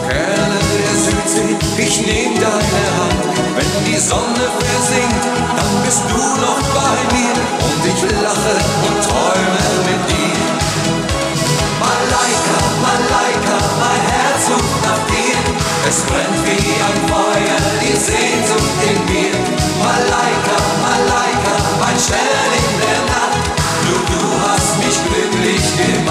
Perle 0.07 0.61
der 0.71 0.95
Südsee, 1.03 1.57
ich 1.77 1.99
nehm 2.07 2.33
deine 2.35 2.83
Hand. 2.95 3.27
Wenn 3.57 3.83
die 3.83 3.99
Sonne 3.99 4.47
versinkt, 4.55 5.25
dann 5.51 5.83
bist 5.83 6.03
du 6.07 6.15
noch 6.39 6.61
bei 6.71 6.95
mir 7.11 7.35
und 7.67 7.81
ich 7.91 8.01
lache 8.23 8.55
und 8.87 8.97
träume 9.03 9.67
mit 9.83 10.01
dir. 10.07 10.39
Malaika, 11.75 12.57
Malaika, 12.87 13.57
mein 13.83 14.03
Herz 14.15 14.47
sucht 14.47 14.79
nach 14.87 15.03
dir. 15.11 15.43
Es 15.89 15.99
brennt 16.07 16.39
wie 16.47 16.63
ein 16.87 16.99
Feuer, 17.11 17.63
die 17.83 17.97
Sehnsucht 17.99 18.79
in 18.79 18.99
mir. 19.11 19.35
Malaika, 19.75 20.57
Malaika, 20.87 21.55
mein 21.83 21.99
Stern 21.99 22.51
in 22.63 22.71
der 22.79 23.01
Nacht. 23.11 23.43
Nur 23.91 24.01
du 24.07 24.23
hast 24.47 24.77
mich 24.79 24.97
glücklich 25.03 25.65
gemacht. 25.75 26.04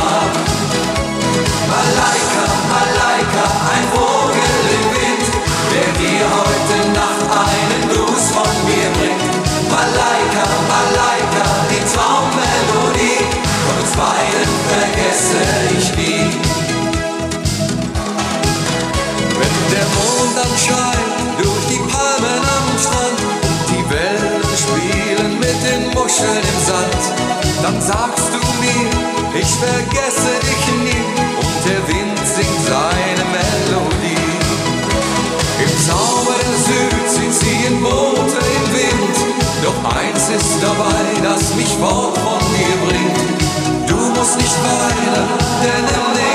Scheint 20.64 21.36
durch 21.36 21.66
die 21.68 21.82
Palmen 21.92 22.40
am 22.40 22.66
Strand. 22.80 23.20
Und 23.44 23.64
die 23.68 23.84
Wellen 23.92 24.48
spielen 24.56 25.38
mit 25.38 25.58
den 25.60 25.92
Muscheln 25.92 26.40
im 26.40 26.60
Sand, 26.64 27.02
dann 27.62 27.78
sagst 27.82 28.32
du 28.32 28.40
mir, 28.64 28.88
ich 29.36 29.50
vergesse 29.60 30.32
dich 30.40 30.64
nie. 30.80 31.04
Und 31.36 31.58
der 31.68 31.82
Wind 31.88 32.18
singt 32.24 32.62
seine 32.64 33.24
Melodie. 33.28 34.24
Im 35.64 35.72
Zauber 35.86 36.36
der 36.40 36.58
Südsee 36.64 37.30
ziehen 37.30 37.82
Boote 37.82 38.40
im 38.56 38.66
Wind, 38.72 39.16
doch 39.62 39.78
eins 40.00 40.30
ist 40.30 40.62
dabei, 40.62 41.04
das 41.22 41.54
mich 41.56 41.76
fort 41.76 42.16
von 42.16 42.40
dir 42.56 42.76
bringt. 42.88 43.88
Du 43.88 43.96
musst 44.18 44.36
nicht 44.36 44.56
weinen, 44.64 45.28
denn 45.62 45.84
im 45.84 46.08
nächsten 46.12 46.34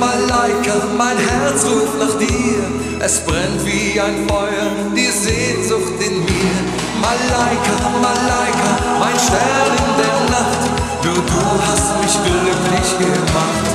Malaika, 0.00 0.74
mein 0.96 1.18
Herz 1.18 1.64
ruft 1.64 1.98
nach 1.98 2.16
dir, 2.18 2.62
es 3.00 3.18
brennt 3.20 3.64
wie 3.66 4.00
ein 4.00 4.28
Feuer, 4.28 4.70
die 4.94 5.10
Sehnsucht 5.10 5.98
in 5.98 6.24
mir. 6.24 6.58
Malaika, 7.02 7.74
Malaika, 7.98 8.70
mein 9.00 9.18
Stern 9.18 9.74
in 9.74 9.92
der 9.98 10.18
Nacht, 10.30 10.62
nur 11.02 11.14
du 11.14 11.42
hast 11.66 11.98
mich 11.98 12.14
glücklich 12.22 12.90
gemacht. 12.98 13.66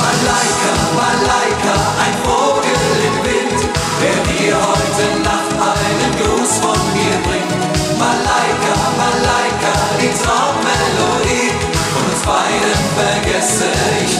Malaika, 0.00 0.72
Malaika, 0.96 1.74
ein 2.00 2.16
Vogel 2.24 2.96
im 3.08 3.16
Wind, 3.24 3.60
der 4.00 4.18
dir 4.32 4.56
heute 4.56 5.04
Nacht 5.20 5.52
einen 5.60 6.12
Gruß 6.20 6.52
von 6.64 6.80
mir 6.96 7.16
bringt. 7.28 7.52
Malaika, 7.98 8.74
Malaika, 8.96 9.72
die 10.00 10.12
Traummelodie, 10.24 11.52
von 11.92 12.04
uns 12.12 12.22
beiden 12.24 12.80
vergesse 12.96 13.68
ich 14.04 14.15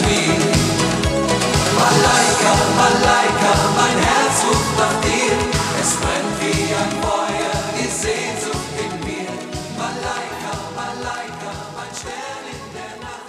Malaika, 3.16 3.52
mein 3.76 3.98
Herz 4.04 4.44
ruft 4.44 4.78
nach 4.78 5.00
dir, 5.00 5.32
es 5.80 5.90
brennt 5.96 6.34
wie 6.38 6.74
ein 6.74 6.92
Feuer, 7.00 7.56
die 7.78 7.88
Sehnsucht 7.88 8.74
in 8.78 8.92
mir. 9.06 9.32
Malaika, 9.78 10.52
Malaika, 10.76 11.52
mein 11.74 11.92
Stern 11.96 12.44
in 12.52 12.64
der 12.76 12.94
Nacht. 13.00 13.28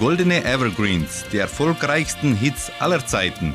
Goldene 0.00 0.38
Evergreens, 0.44 1.24
die 1.30 1.38
erfolgreichsten 1.38 2.34
Hits 2.34 2.72
aller 2.80 3.06
Zeiten. 3.06 3.54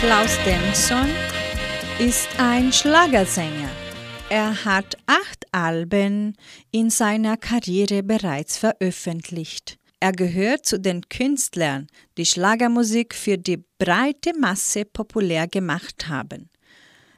Klaus 0.00 0.36
Denson 0.44 1.08
ist 2.00 2.28
ein 2.38 2.72
Schlagersänger. 2.72 3.79
Er 4.32 4.64
hat 4.64 4.96
acht 5.06 5.44
Alben 5.50 6.36
in 6.70 6.88
seiner 6.88 7.36
Karriere 7.36 8.04
bereits 8.04 8.58
veröffentlicht. 8.58 9.76
Er 9.98 10.12
gehört 10.12 10.64
zu 10.64 10.78
den 10.78 11.08
Künstlern, 11.08 11.88
die 12.16 12.24
Schlagermusik 12.24 13.12
für 13.12 13.38
die 13.38 13.64
breite 13.78 14.32
Masse 14.38 14.84
populär 14.84 15.48
gemacht 15.48 16.06
haben. 16.06 16.48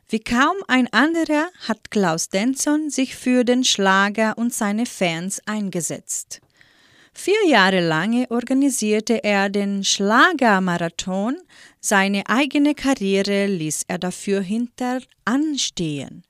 Wie 0.08 0.20
kaum 0.20 0.56
ein 0.68 0.90
anderer 0.90 1.50
hat 1.68 1.90
Klaus 1.90 2.30
Denson 2.30 2.88
sich 2.88 3.14
für 3.14 3.44
den 3.44 3.62
Schlager 3.62 4.38
und 4.38 4.54
seine 4.54 4.86
Fans 4.86 5.38
eingesetzt. 5.44 6.40
Vier 7.12 7.46
Jahre 7.46 7.86
lang 7.86 8.24
organisierte 8.30 9.22
er 9.22 9.50
den 9.50 9.84
Schlagermarathon, 9.84 11.36
seine 11.78 12.26
eigene 12.30 12.74
Karriere 12.74 13.48
ließ 13.48 13.82
er 13.86 13.98
dafür 13.98 14.40
hinter 14.40 15.02
anstehen. 15.26 16.24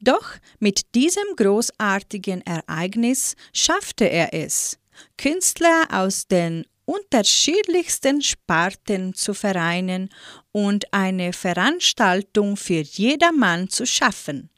Doch 0.00 0.26
mit 0.58 0.94
diesem 0.94 1.24
großartigen 1.36 2.42
Ereignis 2.42 3.34
schaffte 3.52 4.04
er 4.04 4.34
es, 4.34 4.78
Künstler 5.16 5.86
aus 5.90 6.26
den 6.26 6.66
unterschiedlichsten 6.84 8.20
Sparten 8.22 9.14
zu 9.14 9.32
vereinen 9.34 10.10
und 10.52 10.92
eine 10.92 11.32
Veranstaltung 11.32 12.56
für 12.56 12.80
jedermann 12.80 13.68
zu 13.68 13.86
schaffen. 13.86 14.50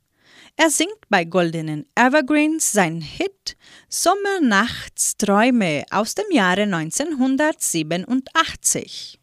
Er 0.57 0.70
singt 0.70 1.09
bei 1.09 1.24
Goldenen 1.24 1.87
Evergreens 1.94 2.72
sein 2.72 3.01
Hit 3.01 3.57
Sommernachtsträume 3.88 5.85
aus 5.90 6.16
dem 6.16 6.27
Jahre 6.33 6.62
1987. 6.62 9.17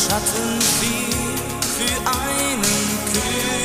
Schatten 0.00 0.58
fiel 0.80 1.10
für 1.60 1.94
einen 2.08 2.62
kühlen 3.12 3.59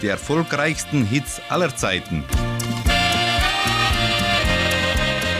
Die 0.00 0.08
erfolgreichsten 0.08 1.04
Hits 1.04 1.40
aller 1.48 1.76
Zeiten. 1.76 2.24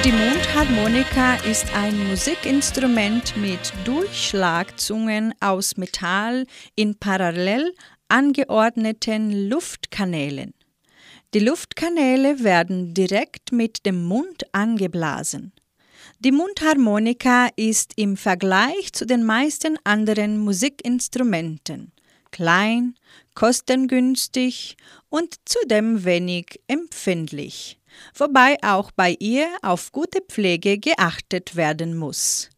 Die 0.04 0.12
Mundharmonika 0.12 1.36
ist 1.48 1.72
ein 1.74 2.08
Musikinstrument 2.08 3.36
mit 3.36 3.72
Durchschlagzungen 3.84 5.32
aus 5.40 5.76
Metall 5.76 6.46
in 6.74 6.96
parallel 6.98 7.72
angeordneten 8.08 9.48
Luftkanälen. 9.48 10.54
Die 11.34 11.38
Luftkanäle 11.38 12.42
werden 12.42 12.94
direkt 12.94 13.52
mit 13.52 13.86
dem 13.86 14.04
Mund 14.04 14.42
angeblasen. 14.52 15.52
Die 16.18 16.32
Mundharmonika 16.32 17.48
ist 17.56 17.92
im 17.96 18.16
Vergleich 18.16 18.92
zu 18.92 19.06
den 19.06 19.24
meisten 19.24 19.78
anderen 19.84 20.38
Musikinstrumenten 20.38 21.92
klein, 22.32 22.94
kostengünstig 23.34 24.76
und 25.08 25.34
zudem 25.44 26.04
wenig 26.04 26.60
empfindlich 26.68 27.78
wobei 28.14 28.56
auch 28.62 28.90
bei 28.90 29.16
ihr 29.18 29.48
auf 29.62 29.92
gute 29.92 30.20
Pflege 30.20 30.78
geachtet 30.78 31.56
werden 31.56 31.96
muss. 31.96 32.50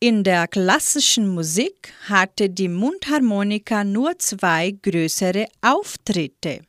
In 0.00 0.24
der 0.24 0.48
klassischen 0.48 1.28
Musik 1.28 1.92
hatte 2.08 2.50
die 2.50 2.68
Mundharmonika 2.68 3.84
nur 3.84 4.18
zwei 4.18 4.72
größere 4.82 5.46
Auftritte. 5.60 6.62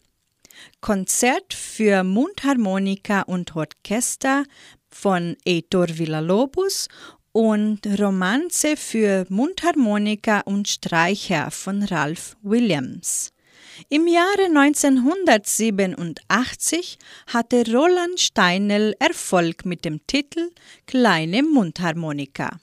Konzert 0.82 1.54
für 1.54 2.04
Mundharmonika 2.04 3.22
und 3.22 3.56
Orchester 3.56 4.44
von 4.92 5.36
Heitor 5.48 5.88
Villalobos 5.90 6.88
und 7.34 7.82
Romanze 8.00 8.78
für 8.78 9.26
Mundharmonika 9.28 10.40
und 10.42 10.70
Streicher 10.70 11.52
von 11.52 11.84
Ralph 11.84 12.38
Williams. 12.44 13.34
Im 13.90 14.08
Jahre 14.08 14.46
1987 14.46 17.00
hatte 17.28 17.64
Roland 17.72 18.20
Steinel 18.20 18.96
Erfolg 19.00 19.66
mit 19.66 19.84
dem 19.84 20.06
Titel 20.06 20.52
Kleine 20.86 21.42
Mundharmonika. 21.44 22.60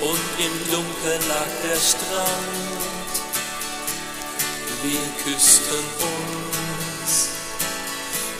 Und 0.00 0.20
im 0.38 0.70
Dunkeln 0.70 1.28
lag 1.28 1.50
der 1.64 1.76
Strand. 1.76 2.78
Wir 4.82 5.00
küssten 5.24 5.84
uns 5.98 7.30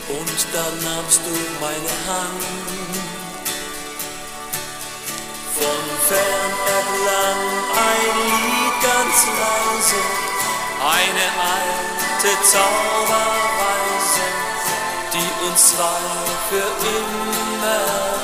und 0.07 0.47
dann 0.53 0.83
nahmst 0.83 1.19
du 1.25 1.35
meine 1.59 1.95
Hand. 2.07 2.43
Von 5.57 5.83
fern 6.07 6.53
erklang 6.77 7.41
ein 7.75 8.15
Lied 8.25 8.75
ganz 8.81 9.17
leise, 9.39 10.01
eine 10.79 11.27
alte 11.57 12.31
Zauberweise, 12.45 14.27
die 15.13 15.29
uns 15.47 15.61
zwei 15.71 16.03
für 16.49 16.69
immer 16.87 18.18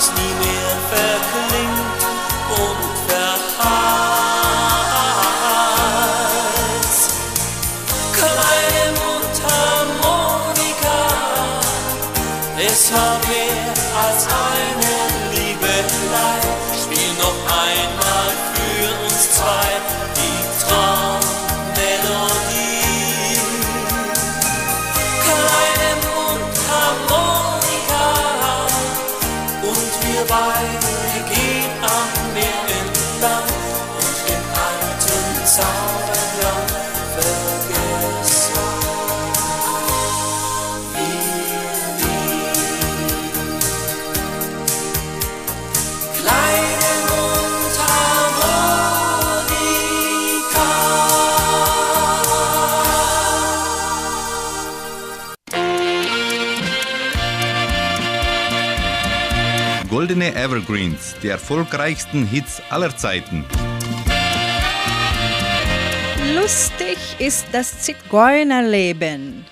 das 0.00 0.12
nie 0.12 0.34
mehr 0.40 0.76
verklingt 0.88 1.79
Evergreens, 60.50 61.14
die 61.22 61.28
erfolgreichsten 61.28 62.26
Hits 62.26 62.60
aller 62.70 62.96
Zeiten. 62.96 63.44
Lustig 66.34 66.98
ist 67.20 67.46
das 67.52 67.82
Zigeunerleben. 67.82 69.44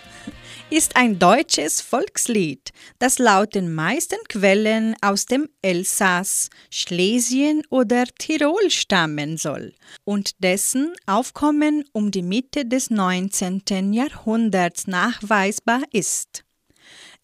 Ist 0.70 0.96
ein 0.96 1.20
deutsches 1.20 1.80
Volkslied, 1.80 2.70
das 2.98 3.20
laut 3.20 3.54
den 3.54 3.72
meisten 3.72 4.18
Quellen 4.28 4.96
aus 5.00 5.26
dem 5.26 5.48
Elsass, 5.62 6.50
Schlesien 6.68 7.62
oder 7.70 8.04
Tirol 8.18 8.68
stammen 8.68 9.36
soll 9.36 9.74
und 10.04 10.42
dessen 10.42 10.94
Aufkommen 11.06 11.84
um 11.92 12.10
die 12.10 12.22
Mitte 12.22 12.66
des 12.66 12.90
19. 12.90 13.92
Jahrhunderts 13.92 14.88
nachweisbar 14.88 15.82
ist. 15.92 16.42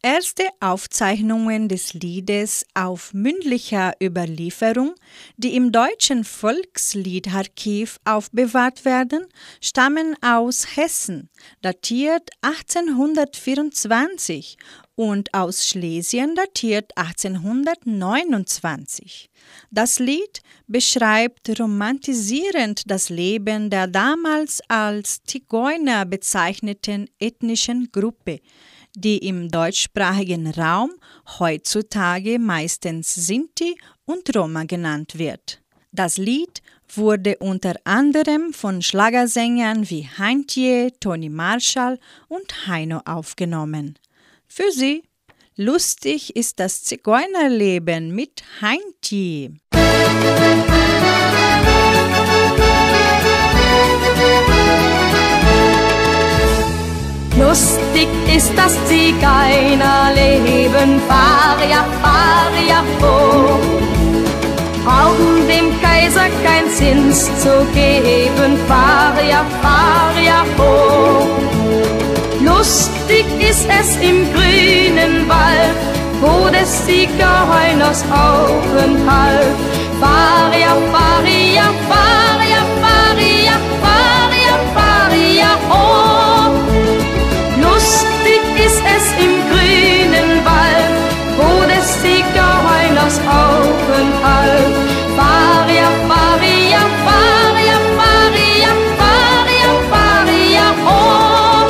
Erste 0.05 0.45
Aufzeichnungen 0.61 1.69
des 1.71 1.95
Liedes 1.95 2.67
auf 2.75 3.15
mündlicher 3.15 3.95
Überlieferung, 4.03 4.95
die 5.39 5.57
im 5.57 5.73
deutschen 5.73 6.25
Volksliederarchiv 6.25 7.99
aufbewahrt 8.05 8.85
werden, 8.85 9.25
stammen 9.63 10.15
aus 10.23 10.77
Hessen, 10.77 11.31
datiert 11.63 12.29
1824 12.43 14.59
und 14.95 15.33
aus 15.33 15.67
Schlesien 15.67 16.35
datiert 16.35 16.95
1829. 16.99 19.31
Das 19.71 19.99
Lied 19.99 20.43
beschreibt 20.67 21.59
romantisierend 21.59 22.91
das 22.91 23.09
Leben 23.09 23.71
der 23.71 23.87
damals 23.87 24.61
als 24.69 25.23
Zigeuner 25.25 26.05
bezeichneten 26.05 27.09
ethnischen 27.19 27.91
Gruppe, 27.91 28.41
die 28.95 29.19
im 29.19 29.51
deutschsprachigen 29.51 30.51
Raum 30.51 30.93
heutzutage 31.39 32.39
meistens 32.39 33.15
Sinti 33.15 33.77
und 34.05 34.35
Roma 34.37 34.65
genannt 34.65 35.19
wird. 35.19 35.61
Das 35.93 36.17
Lied 36.17 36.63
wurde 36.97 37.37
unter 37.39 37.75
anderem 37.85 38.53
von 38.53 38.83
Schlagersängern 38.83 39.89
wie 39.91 40.09
Heintje, 40.19 40.93
Toni 41.01 41.29
Marshall 41.29 41.99
und 42.29 42.67
Heino 42.67 43.01
aufgenommen. 43.05 43.99
Für 44.47 44.71
sie 44.71 45.03
lustig 45.57 46.35
ist 46.37 46.61
das 46.61 46.83
Zigeunerleben 46.83 48.15
mit 48.15 48.43
Heintje. 48.61 49.55
Lustig 57.47 58.09
ist 58.35 58.53
das 58.57 58.73
Zigeunerleben, 58.87 60.99
fahr 61.07 61.59
ja, 61.71 61.85
fahr 62.01 62.51
ja 62.67 62.83
vor. 62.99 63.61
Brauchen 64.83 65.47
dem 65.47 65.79
Kaiser 65.83 66.31
kein 66.43 66.71
Zins 66.71 67.27
zu 67.43 67.67
geben, 67.75 68.57
fahr 68.67 69.23
ja, 69.29 69.45
fahr 69.61 70.15
ja 70.25 70.43
vor. 70.57 71.27
Lustig 72.41 73.27
ist 73.39 73.69
es 73.79 73.97
im 73.97 74.33
grünen 74.33 75.29
Wald, 75.29 75.77
wo 76.23 76.49
des 76.49 76.87
Zigeuners 76.87 78.03
Aufenthalt. 78.11 79.55
Fahr 80.01 80.51
ja, 80.59 80.75
fahr 80.91 81.27
ja, 81.55 81.69
fahr 81.91 82.24
Zigeuners 93.15 93.21
Aufenthalt. 93.21 94.75
Fahr 95.17 95.69
ja, 95.69 95.89
fahr 96.09 96.43
ja, 96.71 96.83
fahr 97.05 97.57
ja, 97.69 97.79
fahr 97.97 98.35
ja, 98.63 98.73
fahr 98.99 99.49
ja, 99.63 99.73
fahr 99.91 100.29
ja, 100.55 100.69
oh. 100.87 101.67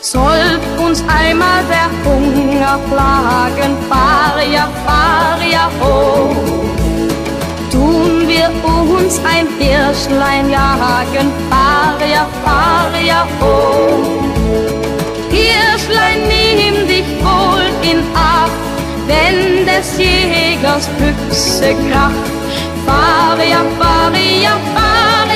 Sollt 0.00 0.60
uns 0.78 1.04
einmal 1.08 1.62
der 1.68 1.90
Hunger 2.04 2.78
plagen, 2.90 3.76
fahr 3.88 4.40
ja, 4.42 5.70
oh. 5.80 6.34
Tun 7.70 8.26
wir 8.26 8.50
uns 8.64 9.20
ein 9.24 9.46
Hirschlein 9.58 10.50
jagen, 10.50 11.30
fahr 11.48 11.98
ja, 12.06 12.26
fahr 12.44 13.00
ja, 13.00 13.26
oh. 13.40 14.20
Hirschlein, 15.30 16.20
nimm 16.28 16.88
dich 16.88 17.06
wohl 17.22 17.66
in 17.82 18.02
Acht, 18.14 18.69
wenn 19.10 19.66
des 19.66 19.98
Jägers 19.98 20.86
Büchse 20.98 21.74
kracht. 21.88 22.26
Fahr 22.86 23.38
ja, 23.52 23.62
fahr 23.78 24.14
ja, 24.44 24.54
fahr 24.74 25.30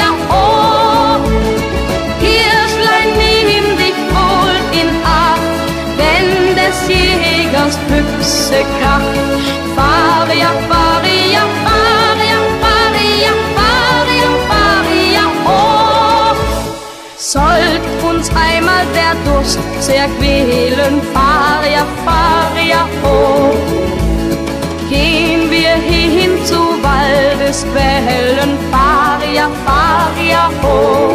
ja, 0.00 0.10
oh. 0.30 1.18
Hirschlein, 2.24 3.10
nimm 3.50 3.68
dich 3.82 3.98
wohl 4.14 4.58
in 4.80 4.90
Acht, 5.04 5.54
wenn 6.00 6.30
des 6.60 6.78
Jägers 6.88 7.76
Büchse 7.88 8.60
kracht. 8.76 9.16
Fahr 9.76 10.28
ja, 10.34 10.50
der 19.44 19.62
Durst 19.62 19.82
sehr 19.82 20.08
quälen, 20.18 21.00
fahr 21.12 21.62
ja, 21.66 21.84
fahr 22.04 22.56
ja, 22.62 22.88
oh. 23.02 23.54
Gehen 24.88 25.50
wir 25.50 25.74
hin 25.76 26.44
zu 26.44 26.60
Waldesquellen, 26.82 28.58
fahr 28.70 29.20
ja, 29.32 30.50
oh. 30.62 31.14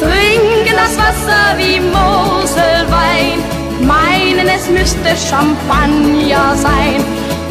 Trinken 0.00 0.76
das 0.76 0.96
Wasser 0.96 1.56
wie 1.58 1.80
Moselwein, 1.80 3.40
meinen 3.80 4.48
es 4.48 4.68
müsste 4.68 5.16
Champagner 5.16 6.54
sein. 6.56 7.04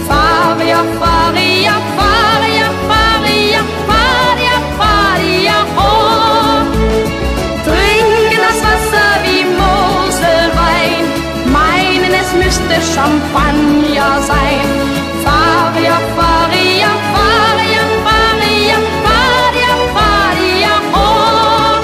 Fahr 0.07 0.57
ja, 0.63 0.83
fahr 0.99 1.33
ja, 1.37 1.75
müsste 12.75 12.93
Champagner 12.93 14.21
sein. 14.21 14.69
Fahr 15.23 15.71
ja, 15.81 15.99
fahr 16.15 16.49
ja, 16.79 16.91
fahr 17.13 17.59
ja, 20.61 20.75
oh. 20.93 21.81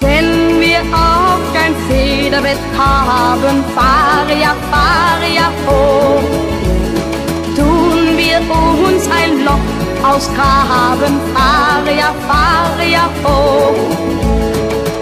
Wenn 0.00 0.60
wir 0.60 0.80
auch 0.92 1.40
kein 1.52 1.74
Federbett 1.88 2.58
haben, 2.76 3.64
fahr 3.74 4.28
ja, 4.28 5.52
oh. 5.66 6.20
Tun 7.56 8.16
wir 8.16 8.40
uns 8.88 9.08
ein 9.08 9.44
Loch 9.44 10.10
ausgraben, 10.10 11.20
fahr 11.34 11.92
ja, 11.92 12.14
fahr 12.28 12.84
ja, 12.84 13.08
oh. 13.24 13.74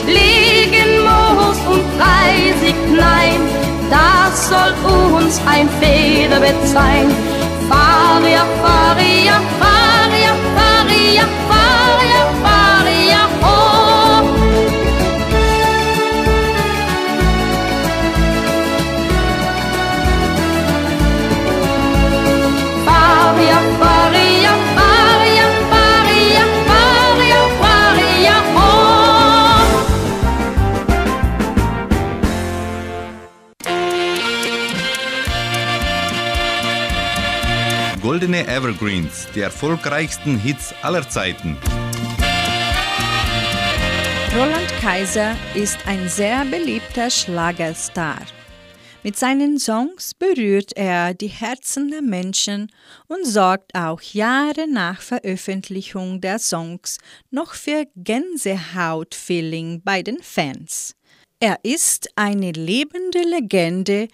Legen 0.06 1.04
Moos 1.04 1.58
und 1.68 1.84
Reisig, 2.00 2.76
nein, 2.90 3.59
das 3.90 4.48
soll 4.48 4.72
uns 5.16 5.40
ein 5.46 5.68
Federbett 5.80 6.60
sein. 6.66 7.10
Fahr 7.68 8.22
ja, 8.26 8.44
fahr 8.62 9.00
ja, 9.00 9.40
Evergreens, 38.50 39.28
die 39.32 39.42
erfolgreichsten 39.42 40.36
Hits 40.36 40.74
aller 40.82 41.08
Zeiten. 41.08 41.56
Roland 44.36 44.68
Kaiser 44.80 45.36
ist 45.54 45.78
ein 45.86 46.08
sehr 46.08 46.44
beliebter 46.44 47.10
Schlagerstar. 47.10 48.18
Mit 49.04 49.16
seinen 49.16 49.60
Songs 49.60 50.14
berührt 50.14 50.72
er 50.76 51.14
die 51.14 51.28
Herzen 51.28 51.92
der 51.92 52.02
Menschen 52.02 52.72
und 53.06 53.24
sorgt 53.24 53.72
auch 53.76 54.02
Jahre 54.02 54.66
nach 54.68 55.00
Veröffentlichung 55.00 56.20
der 56.20 56.40
Songs 56.40 56.98
noch 57.30 57.54
für 57.54 57.86
Gänsehaut-Feeling 57.94 59.82
bei 59.84 60.02
den 60.02 60.18
Fans. 60.22 60.96
Er 61.38 61.60
ist 61.62 62.10
eine 62.16 62.50
lebende 62.50 63.20
Legende, 63.20 64.08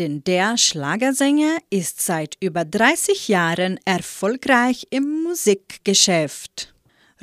denn 0.00 0.24
der 0.24 0.56
Schlagersänger 0.56 1.58
ist 1.68 2.00
seit 2.00 2.38
über 2.40 2.64
30 2.64 3.28
Jahren 3.28 3.78
erfolgreich 3.84 4.86
im 4.90 5.22
Musikgeschäft. 5.22 6.74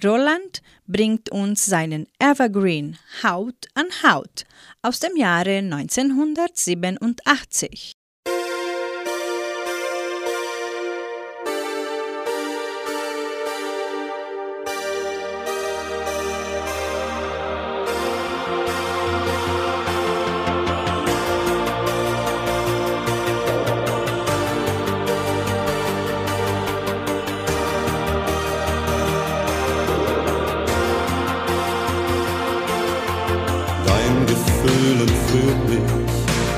Roland 0.04 0.62
bringt 0.86 1.32
uns 1.32 1.66
seinen 1.66 2.06
Evergreen 2.20 3.00
Haut 3.24 3.66
an 3.74 3.88
Haut 4.04 4.46
aus 4.84 5.00
dem 5.00 5.18
Jahre 5.18 5.58
1987. 5.58 7.94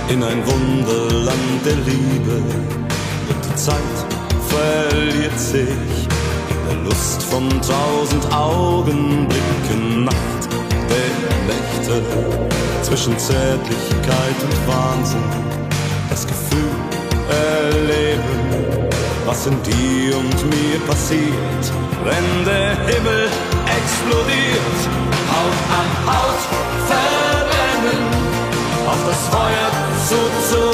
in 0.09 0.23
ein 0.23 0.45
Wunderland 0.45 1.65
der 1.65 1.75
Liebe. 1.75 2.41
Und 3.29 3.45
die 3.45 3.55
Zeit 3.55 3.77
verliert 4.49 5.39
sich 5.39 6.07
in 6.49 6.67
der 6.67 6.83
Lust 6.85 7.21
von 7.23 7.49
tausend 7.61 8.25
Augenblicken, 8.33 10.05
Nacht 10.05 10.49
der 10.89 11.11
Nächte 11.47 12.01
zwischen 12.81 13.17
Zärtlichkeit 13.19 14.37
und 14.41 14.67
Wahnsinn, 14.67 15.29
das 16.09 16.25
Gefühl 16.25 16.75
erleben, 17.29 18.89
was 19.25 19.45
in 19.45 19.61
dir 19.61 20.17
und 20.17 20.49
mir 20.49 20.79
passiert, 20.87 21.63
wenn 22.03 22.45
der 22.45 22.75
Himmel 22.87 23.27
explodiert, 23.77 24.79
Haut 25.29 25.59
an 25.77 26.13
Haut 26.13 26.68
Feuer 30.09 30.41
zuzurennen 30.41 30.68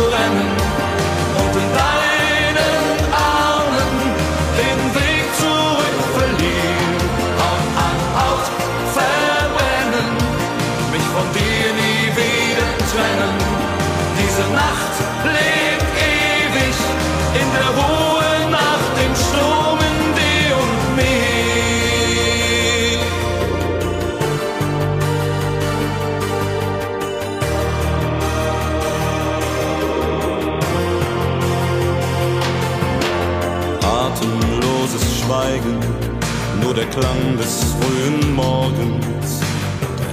der 36.85 37.01
Klang 37.01 37.37
des 37.37 37.63
frühen 37.73 38.35
Morgens, 38.35 39.39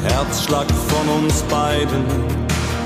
der 0.04 0.12
Herzschlag 0.12 0.66
von 0.88 1.22
uns 1.22 1.42
beiden 1.42 2.04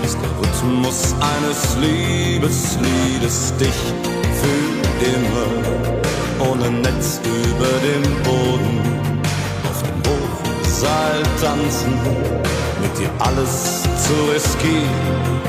ist 0.02 0.16
der 0.22 0.30
Rhythmus 0.38 1.14
eines 1.20 1.76
Liebesliedes, 1.76 3.54
dich 3.58 3.80
für 4.40 5.04
immer, 5.04 6.50
ohne 6.50 6.70
Netz 6.70 7.20
über 7.24 7.72
dem 7.88 8.22
Boden, 8.22 8.80
auf 9.68 9.82
dem 9.82 10.00
Hochseil 10.06 11.22
tanzen, 11.40 11.92
mit 12.80 12.98
dir 12.98 13.10
alles 13.18 13.82
zu 13.82 14.14
riskieren, 14.32 14.90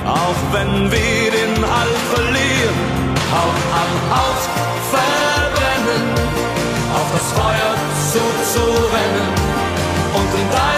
auch 0.05 0.53
wenn 0.53 0.91
wir 0.91 1.31
den 1.31 1.63
Halt 1.63 1.97
verlieren, 2.13 2.77
Haut 3.31 3.61
an 3.73 4.17
Haut 4.17 4.56
auf 7.07 7.13
das 7.13 7.31
Feuer 7.31 7.75
zuzurennen 8.11 9.29
und 10.13 10.39
in 10.39 10.49
deinen 10.51 10.76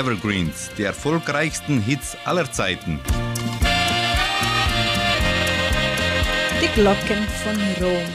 Evergreens, 0.00 0.70
die 0.78 0.84
erfolgreichsten 0.84 1.78
Hits 1.78 2.16
aller 2.24 2.50
Zeiten. 2.50 2.98
Die 6.62 6.68
Glocken 6.74 7.28
von 7.44 7.56
Rom 7.84 8.08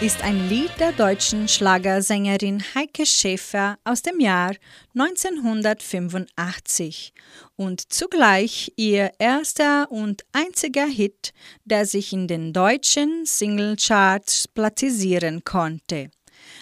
ist 0.00 0.24
ein 0.24 0.48
Lied 0.48 0.72
der 0.80 0.90
deutschen 0.90 1.46
Schlagersängerin 1.46 2.64
Heike 2.74 3.06
Schäfer 3.06 3.78
aus 3.84 4.02
dem 4.02 4.18
Jahr 4.18 4.56
1985 4.98 7.12
und 7.54 7.92
zugleich 7.92 8.72
ihr 8.74 9.12
erster 9.20 9.92
und 9.92 10.24
einziger 10.32 10.86
Hit, 10.86 11.32
der 11.64 11.86
sich 11.86 12.12
in 12.12 12.26
den 12.26 12.52
deutschen 12.52 13.24
Singlecharts 13.24 14.48
platzieren 14.48 15.44
konnte. 15.44 16.10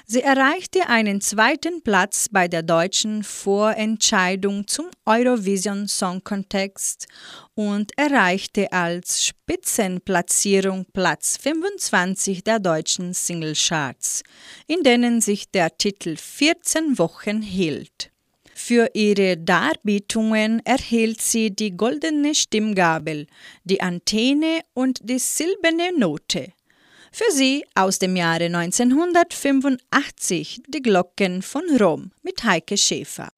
Sie 0.08 0.22
erreichte 0.22 0.88
einen 0.88 1.20
zweiten 1.20 1.82
Platz 1.82 2.28
bei 2.30 2.46
der 2.46 2.62
deutschen 2.62 3.24
Vorentscheidung 3.24 4.68
zum 4.68 4.86
Eurovision 5.04 5.88
Song 5.88 6.22
Contest 6.22 7.08
und 7.56 7.90
erreichte 7.98 8.70
als 8.70 9.26
Spitzenplatzierung 9.26 10.86
Platz 10.92 11.38
25 11.38 12.44
der 12.44 12.60
deutschen 12.60 13.14
Singlecharts, 13.14 14.22
in 14.68 14.84
denen 14.84 15.20
sich 15.20 15.50
der 15.50 15.76
Titel 15.76 16.16
14 16.16 17.00
Wochen 17.00 17.42
hielt. 17.42 18.12
Für 18.54 18.88
ihre 18.94 19.36
Darbietungen 19.36 20.64
erhielt 20.64 21.20
sie 21.20 21.50
die 21.50 21.76
goldene 21.76 22.36
Stimmgabel, 22.36 23.26
die 23.64 23.80
Antenne 23.80 24.60
und 24.72 25.00
die 25.02 25.18
silberne 25.18 25.98
Note. 25.98 26.52
Für 27.18 27.32
sie 27.32 27.64
aus 27.74 27.98
dem 27.98 28.14
Jahre 28.14 28.44
1985 28.44 30.60
die 30.68 30.82
Glocken 30.82 31.40
von 31.40 31.62
Rom 31.80 32.10
mit 32.22 32.44
Heike 32.44 32.76
Schäfer. 32.76 33.30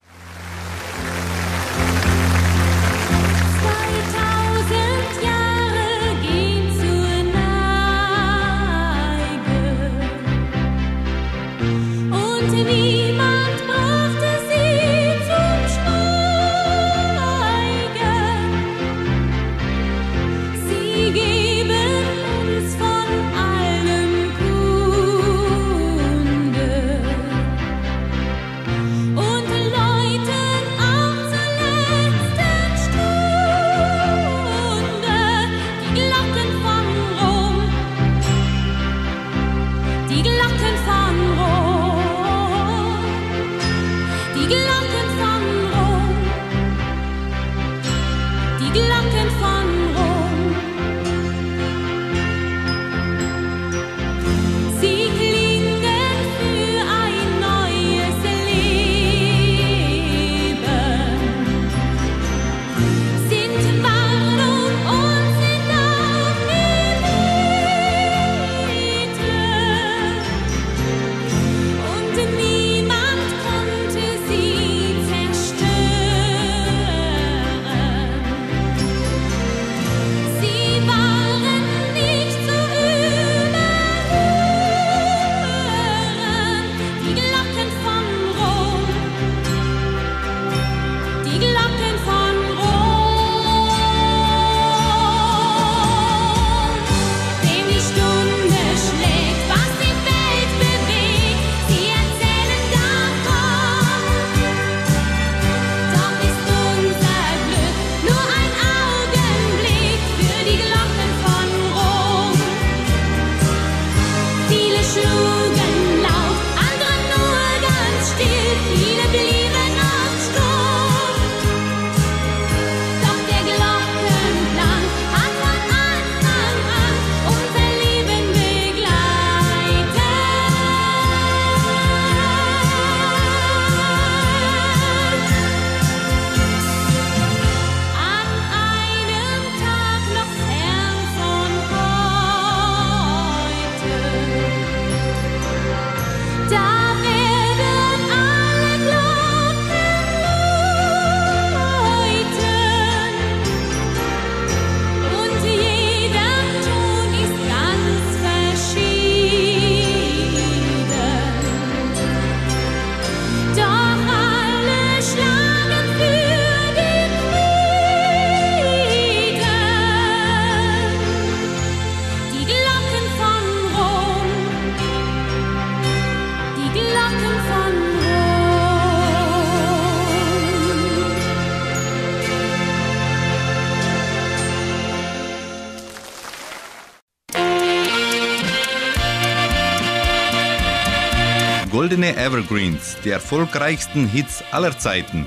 Evergreens, 192.19 192.97
die 193.05 193.11
erfolgreichsten 193.11 194.05
Hits 194.05 194.43
aller 194.51 194.77
Zeiten. 194.77 195.25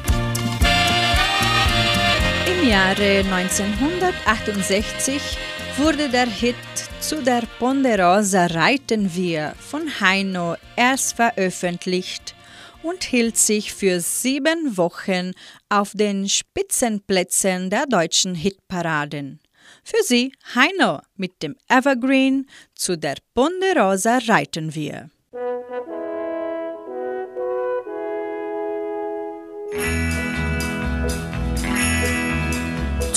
Im 2.47 2.69
Jahre 2.69 3.25
1968 3.33 5.39
wurde 5.79 6.11
der 6.11 6.27
Hit 6.27 6.55
Zu 7.01 7.23
der 7.23 7.45
Ponderosa 7.59 8.45
reiten 8.45 9.15
wir 9.15 9.55
von 9.59 10.01
Heino 10.01 10.57
erst 10.77 11.17
veröffentlicht 11.17 12.35
und 12.83 13.05
hielt 13.05 13.39
sich 13.39 13.73
für 13.73 14.01
sieben 14.01 14.77
Wochen 14.77 15.31
auf 15.71 15.93
den 15.95 16.29
Spitzenplätzen 16.29 17.71
der 17.71 17.87
deutschen 17.87 18.35
Hitparaden. 18.35 19.41
Für 19.83 20.03
Sie 20.05 20.35
Heino 20.55 21.01
mit 21.17 21.43
dem 21.43 21.57
Evergreen 21.69 22.51
Zu 22.75 22.99
der 22.99 23.17
Ponderosa 23.33 24.19
reiten 24.29 24.75
wir. 24.75 25.09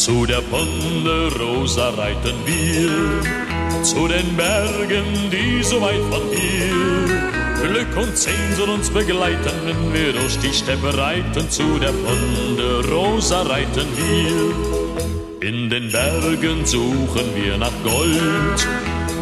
Zu 0.05 0.27
der 0.27 0.41
Ponderosa 0.41 1.89
reiten 1.89 2.35
wir, 2.45 3.83
zu 3.83 4.07
den 4.07 4.37
Bergen, 4.37 5.31
die 5.31 5.63
so 5.63 5.81
weit 5.81 6.03
von 6.11 6.21
hier 6.31 7.65
Glück 7.67 7.97
und 7.97 8.15
Sehnsucht 8.15 8.69
uns 8.69 8.91
begleiten, 8.91 9.51
wenn 9.63 9.93
wir 9.95 10.13
durch 10.13 10.37
die 10.37 10.53
Steppe 10.53 10.95
reiten. 10.95 11.49
Zu 11.49 11.79
der 11.79 11.91
Ponderosa 12.05 13.41
reiten 13.41 13.87
wir. 13.97 15.49
In 15.49 15.71
den 15.71 15.91
Bergen 15.91 16.63
suchen 16.67 17.25
wir 17.33 17.57
nach 17.57 17.73
Gold, 17.83 18.67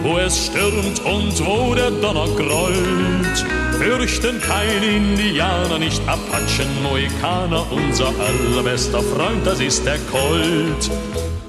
wo 0.03 0.17
es 0.17 0.47
stürmt 0.47 0.99
und 1.05 1.45
wo 1.45 1.73
der 1.73 1.89
Donner 1.89 2.27
grollt. 2.35 3.45
Fürchten 3.79 4.39
keine 4.41 4.85
Indianer, 4.85 5.79
nicht 5.79 6.01
Apachen, 6.07 6.83
Mohikaner, 6.83 7.65
unser 7.71 8.11
allerbester 8.19 9.01
Freund, 9.01 9.45
das 9.45 9.59
ist 9.61 9.85
der 9.85 9.97
Colt. 10.11 10.91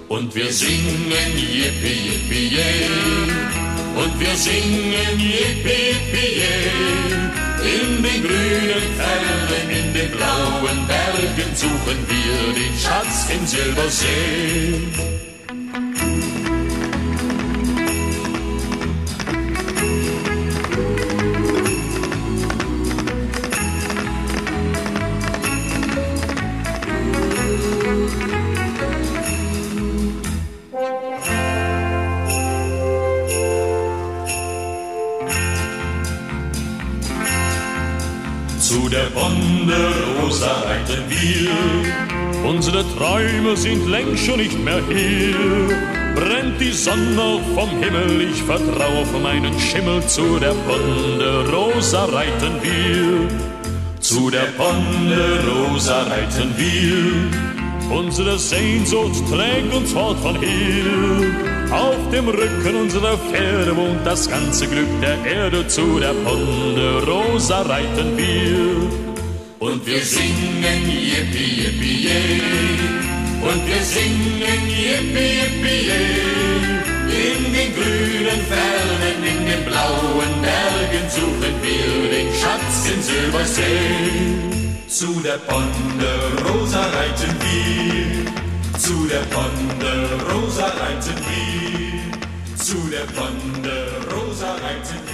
Und 0.08 0.34
wir 0.34 0.52
singen 0.52 1.32
Yippie, 1.36 2.08
Yippie, 2.08 2.54
yeah. 2.54 4.02
Und 4.02 4.20
wir 4.20 4.34
singen 4.36 5.18
Yippie, 5.18 5.90
Yippie, 5.90 6.36
yeah. 6.38 7.24
In 7.64 8.02
den 8.02 8.22
grünen 8.22 8.86
Fernen, 8.96 9.70
in 9.70 9.94
den 9.94 10.10
blauen 10.12 10.86
Bergen 10.86 11.56
suchen 11.56 11.98
wir 12.08 12.54
den 12.54 12.78
Schatz 12.78 13.28
im 13.34 13.46
Silbersee. 13.46 15.33
Reiten 40.50 41.04
wir. 41.08 42.48
Unsere 42.48 42.84
Träume 42.96 43.56
sind 43.56 43.88
längst 43.88 44.26
schon 44.26 44.38
nicht 44.38 44.58
mehr 44.62 44.80
hier. 44.88 45.34
Brennt 46.14 46.60
die 46.60 46.72
Sonne 46.72 47.40
vom 47.54 47.70
Himmel, 47.70 48.28
ich 48.30 48.42
vertraue 48.42 49.00
auf 49.00 49.22
meinen 49.22 49.58
Schimmel. 49.58 50.06
Zu 50.06 50.38
der 50.38 50.54
Ponderosa 50.66 52.04
reiten 52.04 52.54
wir. 52.62 53.28
Zu 54.00 54.30
der 54.30 54.46
Ponderosa 54.58 56.02
reiten 56.02 56.54
wir. 56.56 57.96
Unsere 57.96 58.38
Sehnsucht 58.38 59.22
trägt 59.30 59.74
uns 59.74 59.92
fort 59.92 60.18
von 60.20 60.38
hier. 60.38 61.72
Auf 61.72 61.96
dem 62.12 62.28
Rücken 62.28 62.76
unserer 62.82 63.16
Pferde 63.16 63.74
wohnt 63.76 64.06
das 64.06 64.28
ganze 64.28 64.66
Glück 64.66 64.88
der 65.00 65.24
Erde. 65.24 65.66
Zu 65.66 65.98
der 65.98 66.12
Ponderosa 66.12 67.62
reiten 67.62 68.16
wir. 68.16 69.03
Und 69.64 69.86
wir 69.86 70.04
singen 70.04 70.82
Yippie, 70.90 71.62
Yippie, 71.62 72.04
yeah. 72.04 73.48
Und 73.48 73.66
wir 73.66 73.82
singen 73.82 74.62
Yippie, 74.68 75.40
Yippie, 75.40 75.86
yeah. 75.88 76.84
In 77.08 77.50
den 77.54 77.74
grünen 77.74 78.40
Fernen, 78.50 79.18
in 79.24 79.46
den 79.46 79.64
blauen 79.64 80.32
Bergen 80.42 81.06
suchen 81.08 81.54
wir 81.62 82.10
den 82.10 82.28
Schatz 82.34 82.90
in 82.92 83.00
Silbersee. 83.02 84.84
Zu 84.86 85.22
der 85.22 85.38
Ponderosa 85.48 86.82
reiten 86.98 87.34
wir. 87.40 88.78
Zu 88.78 89.06
der 89.06 89.24
Ponderosa 89.34 90.66
reiten 90.66 91.18
wir. 91.26 92.56
Zu 92.62 92.76
der 92.92 93.06
Ponderosa 93.16 94.50
reiten 94.56 95.00
wir. 95.10 95.13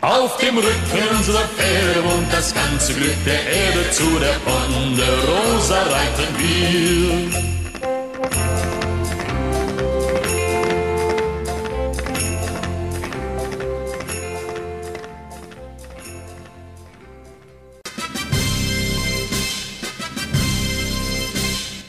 Auf 0.00 0.36
dem 0.36 0.56
Rücken 0.56 1.16
unserer 1.16 1.42
Pferde 1.48 2.04
wohnt 2.04 2.32
das 2.32 2.54
ganze 2.54 2.94
Glück 2.94 3.24
der 3.24 3.44
Erde. 3.44 3.90
Zu 3.90 4.04
der 4.20 4.38
Ponderosa 4.44 5.82
reiten 5.82 6.38
wir. 6.38 7.58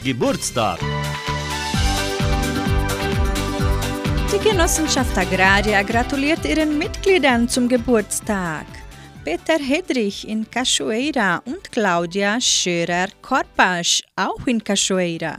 Geburtstag. 0.02 0.80
Die 4.32 4.38
Genossenschaft 4.48 5.18
Agraria 5.18 5.82
gratuliert 5.82 6.44
ihren 6.44 6.78
Mitgliedern 6.78 7.48
zum 7.48 7.68
Geburtstag. 7.68 8.64
Peter 9.24 9.58
Hedrich 9.58 10.28
in 10.28 10.48
Cachoeira 10.48 11.42
und 11.44 11.72
Claudia 11.72 12.40
Schörer-Korpasch 12.40 14.02
auch 14.14 14.46
in 14.46 14.62
Cachoeira. 14.62 15.36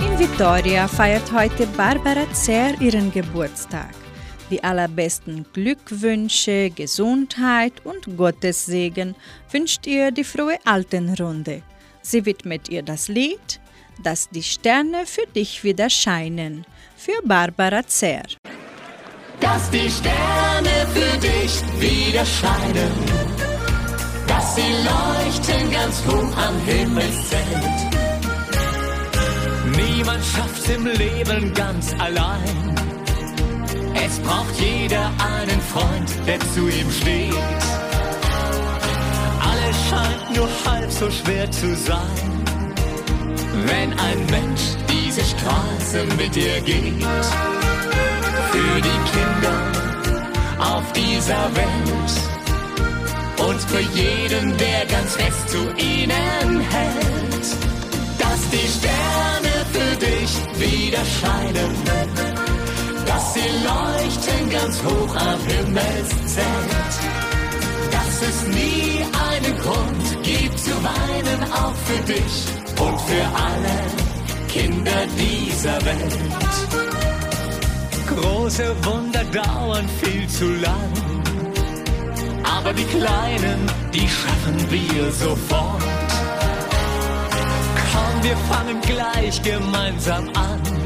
In 0.00 0.18
Vitoria 0.18 0.86
feiert 0.86 1.32
heute 1.32 1.66
Barbara 1.68 2.30
Zer 2.34 2.78
ihren 2.82 3.10
Geburtstag. 3.10 3.94
Die 4.50 4.64
allerbesten 4.64 5.44
Glückwünsche, 5.52 6.70
Gesundheit 6.70 7.74
und 7.84 8.16
Gottes 8.16 8.64
Segen 8.64 9.14
wünscht 9.50 9.86
ihr 9.86 10.10
die 10.10 10.24
frohe 10.24 10.58
Altenrunde. 10.64 11.62
Sie 12.00 12.24
widmet 12.24 12.70
ihr 12.70 12.82
das 12.82 13.08
Lied, 13.08 13.60
dass 14.02 14.30
die 14.30 14.42
Sterne 14.42 15.04
für 15.04 15.26
dich 15.26 15.64
wieder 15.64 15.90
scheinen, 15.90 16.64
für 16.96 17.20
Barbara 17.24 17.86
Zer. 17.86 18.22
Dass 19.38 19.70
die 19.70 19.90
Sterne 19.90 20.86
für 20.94 21.18
dich 21.18 21.60
wieder 21.78 22.24
scheinen, 22.24 22.92
dass 24.26 24.54
sie 24.54 24.62
leuchten 24.62 25.70
ganz 25.70 26.02
hoch 26.06 26.36
am 26.38 26.58
Himmelszelt. 26.64 27.88
Niemand 29.76 30.24
schafft's 30.24 30.68
im 30.70 30.86
Leben 30.86 31.52
ganz 31.52 31.94
allein. 31.98 32.87
Es 34.04 34.18
braucht 34.20 34.54
jeder 34.58 35.10
einen 35.18 35.60
Freund, 35.60 36.10
der 36.26 36.38
zu 36.54 36.68
ihm 36.68 36.90
steht. 36.90 37.34
Alles 39.40 39.76
scheint 39.88 40.36
nur 40.36 40.48
halb 40.66 40.90
so 40.90 41.10
schwer 41.10 41.50
zu 41.50 41.74
sein, 41.76 42.44
wenn 43.66 43.92
ein 43.98 44.26
Mensch 44.30 44.62
diese 44.88 45.22
Straße 45.22 46.04
mit 46.16 46.34
dir 46.34 46.60
geht. 46.60 47.04
Für 48.52 48.80
die 48.80 49.00
Kinder 49.12 49.56
auf 50.58 50.92
dieser 50.92 51.44
Welt 51.54 53.48
und 53.48 53.60
für 53.60 53.80
jeden, 53.80 54.56
der 54.56 54.86
ganz 54.86 55.16
fest 55.16 55.48
zu 55.48 55.58
ihnen 55.76 56.60
hält. 56.60 57.46
Dass 58.18 58.50
die 58.50 58.68
Sterne 58.78 59.54
für 59.72 59.96
dich 59.96 60.30
wieder 60.58 61.04
scheinen 61.20 62.17
ganz 64.60 64.82
hoch 64.82 65.14
am 65.16 65.40
Himmelszelt. 65.46 66.94
Dass 67.90 68.22
es 68.28 68.38
nie 68.48 69.04
einen 69.30 69.58
Grund 69.58 70.22
gibt 70.22 70.58
zu 70.58 70.72
weinen, 70.72 71.40
auch 71.52 71.74
für 71.86 72.02
dich 72.12 72.36
und 72.80 73.00
für 73.08 73.26
alle 73.46 73.78
Kinder 74.48 75.00
dieser 75.16 75.78
Welt. 75.84 76.18
Große 78.06 78.74
Wunder 78.84 79.24
dauern 79.24 79.88
viel 80.02 80.26
zu 80.28 80.46
lang, 80.66 80.92
aber 82.56 82.72
die 82.72 82.84
kleinen, 82.84 83.60
die 83.92 84.08
schaffen 84.08 84.58
wir 84.70 85.12
sofort. 85.12 85.82
Komm, 87.92 88.22
wir 88.22 88.36
fangen 88.50 88.80
gleich 88.80 89.42
gemeinsam 89.42 90.28
an 90.34 90.78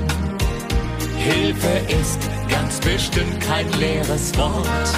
Hilfe 1.25 1.69
ist 2.01 2.32
ganz 2.53 2.79
bestimmt 2.81 3.41
kein 3.41 3.71
leeres 3.73 4.37
Wort. 4.37 4.89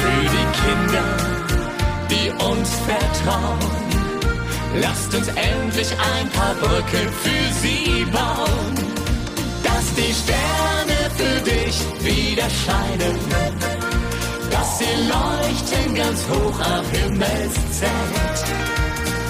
Für 0.00 0.20
die 0.34 0.48
Kinder, 0.62 1.08
die 2.10 2.30
uns 2.44 2.70
vertrauen, 2.86 3.58
lasst 4.80 5.14
uns 5.14 5.28
endlich 5.28 5.90
ein 5.92 6.28
paar 6.30 6.54
Brücken 6.54 7.08
für 7.22 7.52
sie 7.62 8.04
bauen. 8.12 8.74
Dass 9.62 9.94
die 9.94 10.12
Sterne 10.12 10.98
für 11.16 11.40
dich 11.50 11.76
wieder 12.00 12.48
scheinen, 12.64 13.18
dass 14.50 14.78
sie 14.78 14.94
leuchten 15.14 15.94
ganz 15.94 16.20
hoch 16.28 16.60
am 16.60 16.84
Himmelszelt. 16.92 18.44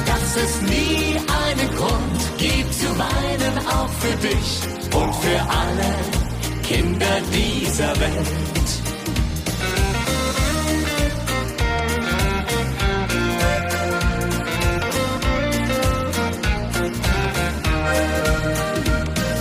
Dass 0.07 0.37
es 0.37 0.63
nie 0.63 1.17
einen 1.17 1.77
Grund 1.77 2.39
gibt 2.39 2.75
zu 2.75 2.89
weinen, 2.99 3.59
auch 3.69 3.89
für 4.01 4.17
dich 4.27 4.61
und 4.95 5.15
für 5.17 5.41
alle 5.41 6.24
Kinder 6.67 7.21
dieser 7.31 8.01
Welt. 8.01 8.71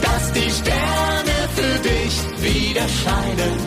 Dass 0.01 0.33
die 0.33 0.51
Sterne 0.51 1.37
für 1.55 1.79
dich 1.87 2.15
wieder 2.41 2.87
scheinen, 2.89 3.57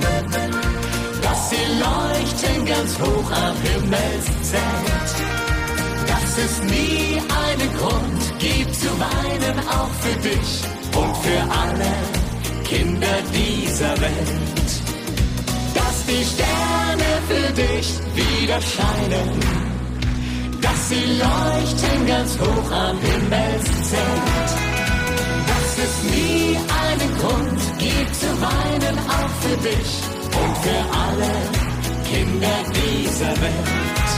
dass 1.23 1.51
sie 1.51 1.67
leuchten 1.81 2.67
ganz 2.67 2.99
hoch 3.01 3.31
am 3.31 3.57
Himmelszelt. 3.63 5.15
Dass 6.07 6.39
es 6.45 6.63
nie 6.65 7.23
einen 7.45 7.77
Grund 7.79 8.39
gibt 8.39 8.75
zu 8.75 8.91
weinen, 9.01 9.59
auch 9.67 9.91
für 10.03 10.29
dich 10.29 10.63
und 10.95 11.17
für 11.17 11.41
alle 11.51 12.26
Kinder 12.69 13.19
dieser 13.33 14.01
Welt. 14.01 14.71
Dass 15.75 16.07
die 16.07 16.25
Sterne 16.25 17.11
für 17.29 17.53
dich 17.53 17.89
wieder 18.15 18.61
scheinen, 18.61 19.31
dass 20.61 20.89
sie 20.89 21.05
leuchten 21.25 22.07
ganz 22.09 22.37
hoch 22.41 22.71
am 22.73 22.99
Himmelszelt. 22.99 24.51
Dass 25.51 25.71
es 25.87 25.95
nie 26.11 26.57
einen 26.83 27.11
Grund 27.21 27.63
gibt 27.79 28.15
zu 28.17 28.31
weinen, 28.43 28.99
auch 29.17 29.33
für 29.43 29.57
dich 29.69 29.91
und 30.43 30.57
für 30.65 30.83
alle 31.05 31.35
Kinder 32.11 32.57
dieser 32.75 33.35
Welt. 33.43 34.09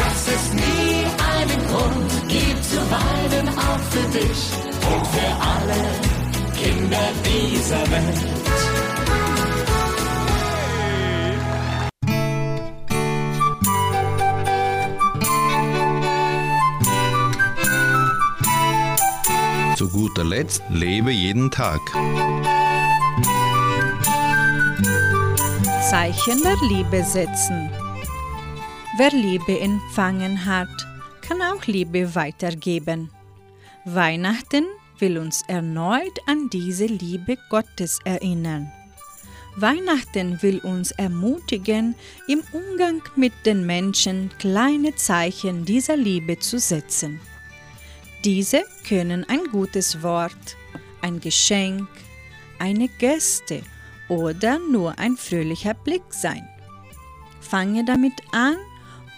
Dass 0.00 0.20
es 0.34 0.52
nie 0.52 0.96
einen 1.36 1.62
Grund 1.68 2.28
gibt 2.28 2.64
zu 2.64 2.80
weinen, 2.90 3.48
auch 3.50 3.82
für 3.92 4.18
dich 4.18 4.40
und 4.90 5.06
für 5.06 5.25
dieser 7.24 7.90
Welt. 7.90 8.56
Zu 19.76 19.88
guter 19.90 20.24
Letzt 20.24 20.62
lebe 20.70 21.10
jeden 21.10 21.50
Tag. 21.50 21.80
Zeichen 25.90 26.42
der 26.42 26.56
Liebe 26.68 27.04
setzen. 27.04 27.70
Wer 28.96 29.10
Liebe 29.10 29.60
empfangen 29.60 30.46
hat, 30.46 30.68
kann 31.20 31.42
auch 31.42 31.66
Liebe 31.66 32.14
weitergeben. 32.14 33.10
Weihnachten 33.84 34.64
will 34.98 35.18
uns 35.18 35.42
erneut 35.48 36.18
an 36.26 36.48
diese 36.50 36.86
Liebe 36.86 37.36
Gottes 37.50 37.98
erinnern. 38.04 38.70
Weihnachten 39.56 40.42
will 40.42 40.58
uns 40.58 40.90
ermutigen, 40.90 41.94
im 42.28 42.42
Umgang 42.52 43.02
mit 43.16 43.32
den 43.46 43.64
Menschen 43.64 44.30
kleine 44.38 44.94
Zeichen 44.96 45.64
dieser 45.64 45.96
Liebe 45.96 46.38
zu 46.38 46.58
setzen. 46.58 47.20
Diese 48.24 48.64
können 48.86 49.24
ein 49.28 49.44
gutes 49.50 50.02
Wort, 50.02 50.56
ein 51.00 51.20
Geschenk, 51.20 51.88
eine 52.58 52.88
Geste 52.88 53.62
oder 54.08 54.58
nur 54.58 54.98
ein 54.98 55.16
fröhlicher 55.16 55.74
Blick 55.74 56.04
sein. 56.10 56.46
Fange 57.40 57.84
damit 57.84 58.14
an 58.32 58.56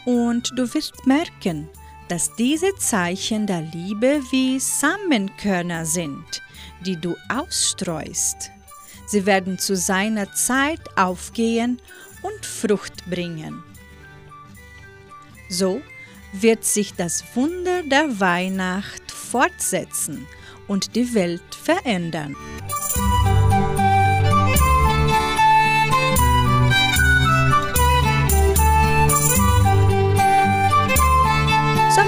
und 0.05 0.53
du 0.57 0.73
wirst 0.73 1.07
merken, 1.07 1.69
dass 2.09 2.35
diese 2.35 2.75
Zeichen 2.77 3.47
der 3.47 3.63
Liebe 3.63 4.23
wie 4.31 4.59
Samenkörner 4.59 5.85
sind, 5.85 6.43
die 6.85 6.97
du 6.97 7.17
ausstreust. 7.29 8.51
Sie 9.07 9.25
werden 9.27 9.59
zu 9.59 9.77
seiner 9.77 10.33
Zeit 10.33 10.81
aufgehen 10.97 11.81
und 12.23 12.45
Frucht 12.45 13.09
bringen. 13.09 13.63
So 15.49 15.81
wird 16.33 16.65
sich 16.65 16.95
das 16.95 17.25
Wunder 17.35 17.83
der 17.83 18.21
Weihnacht 18.21 19.11
fortsetzen 19.11 20.27
und 20.67 20.95
die 20.95 21.15
Welt 21.15 21.55
verändern. 21.55 22.37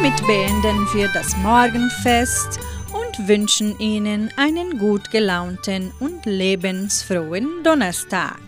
Somit 0.00 0.26
beenden 0.26 0.88
wir 0.94 1.08
das 1.08 1.36
Morgenfest 1.36 2.58
und 2.90 3.28
wünschen 3.28 3.78
Ihnen 3.78 4.32
einen 4.38 4.78
gut 4.78 5.10
gelaunten 5.10 5.92
und 6.00 6.24
lebensfrohen 6.24 7.62
Donnerstag. 7.62 8.40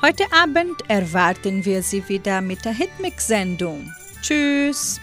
Heute 0.00 0.22
Abend 0.30 0.76
erwarten 0.86 1.64
wir 1.64 1.82
Sie 1.82 2.08
wieder 2.08 2.40
mit 2.40 2.64
der 2.64 2.72
Hitmix-Sendung. 2.72 3.92
Tschüss! 4.22 5.00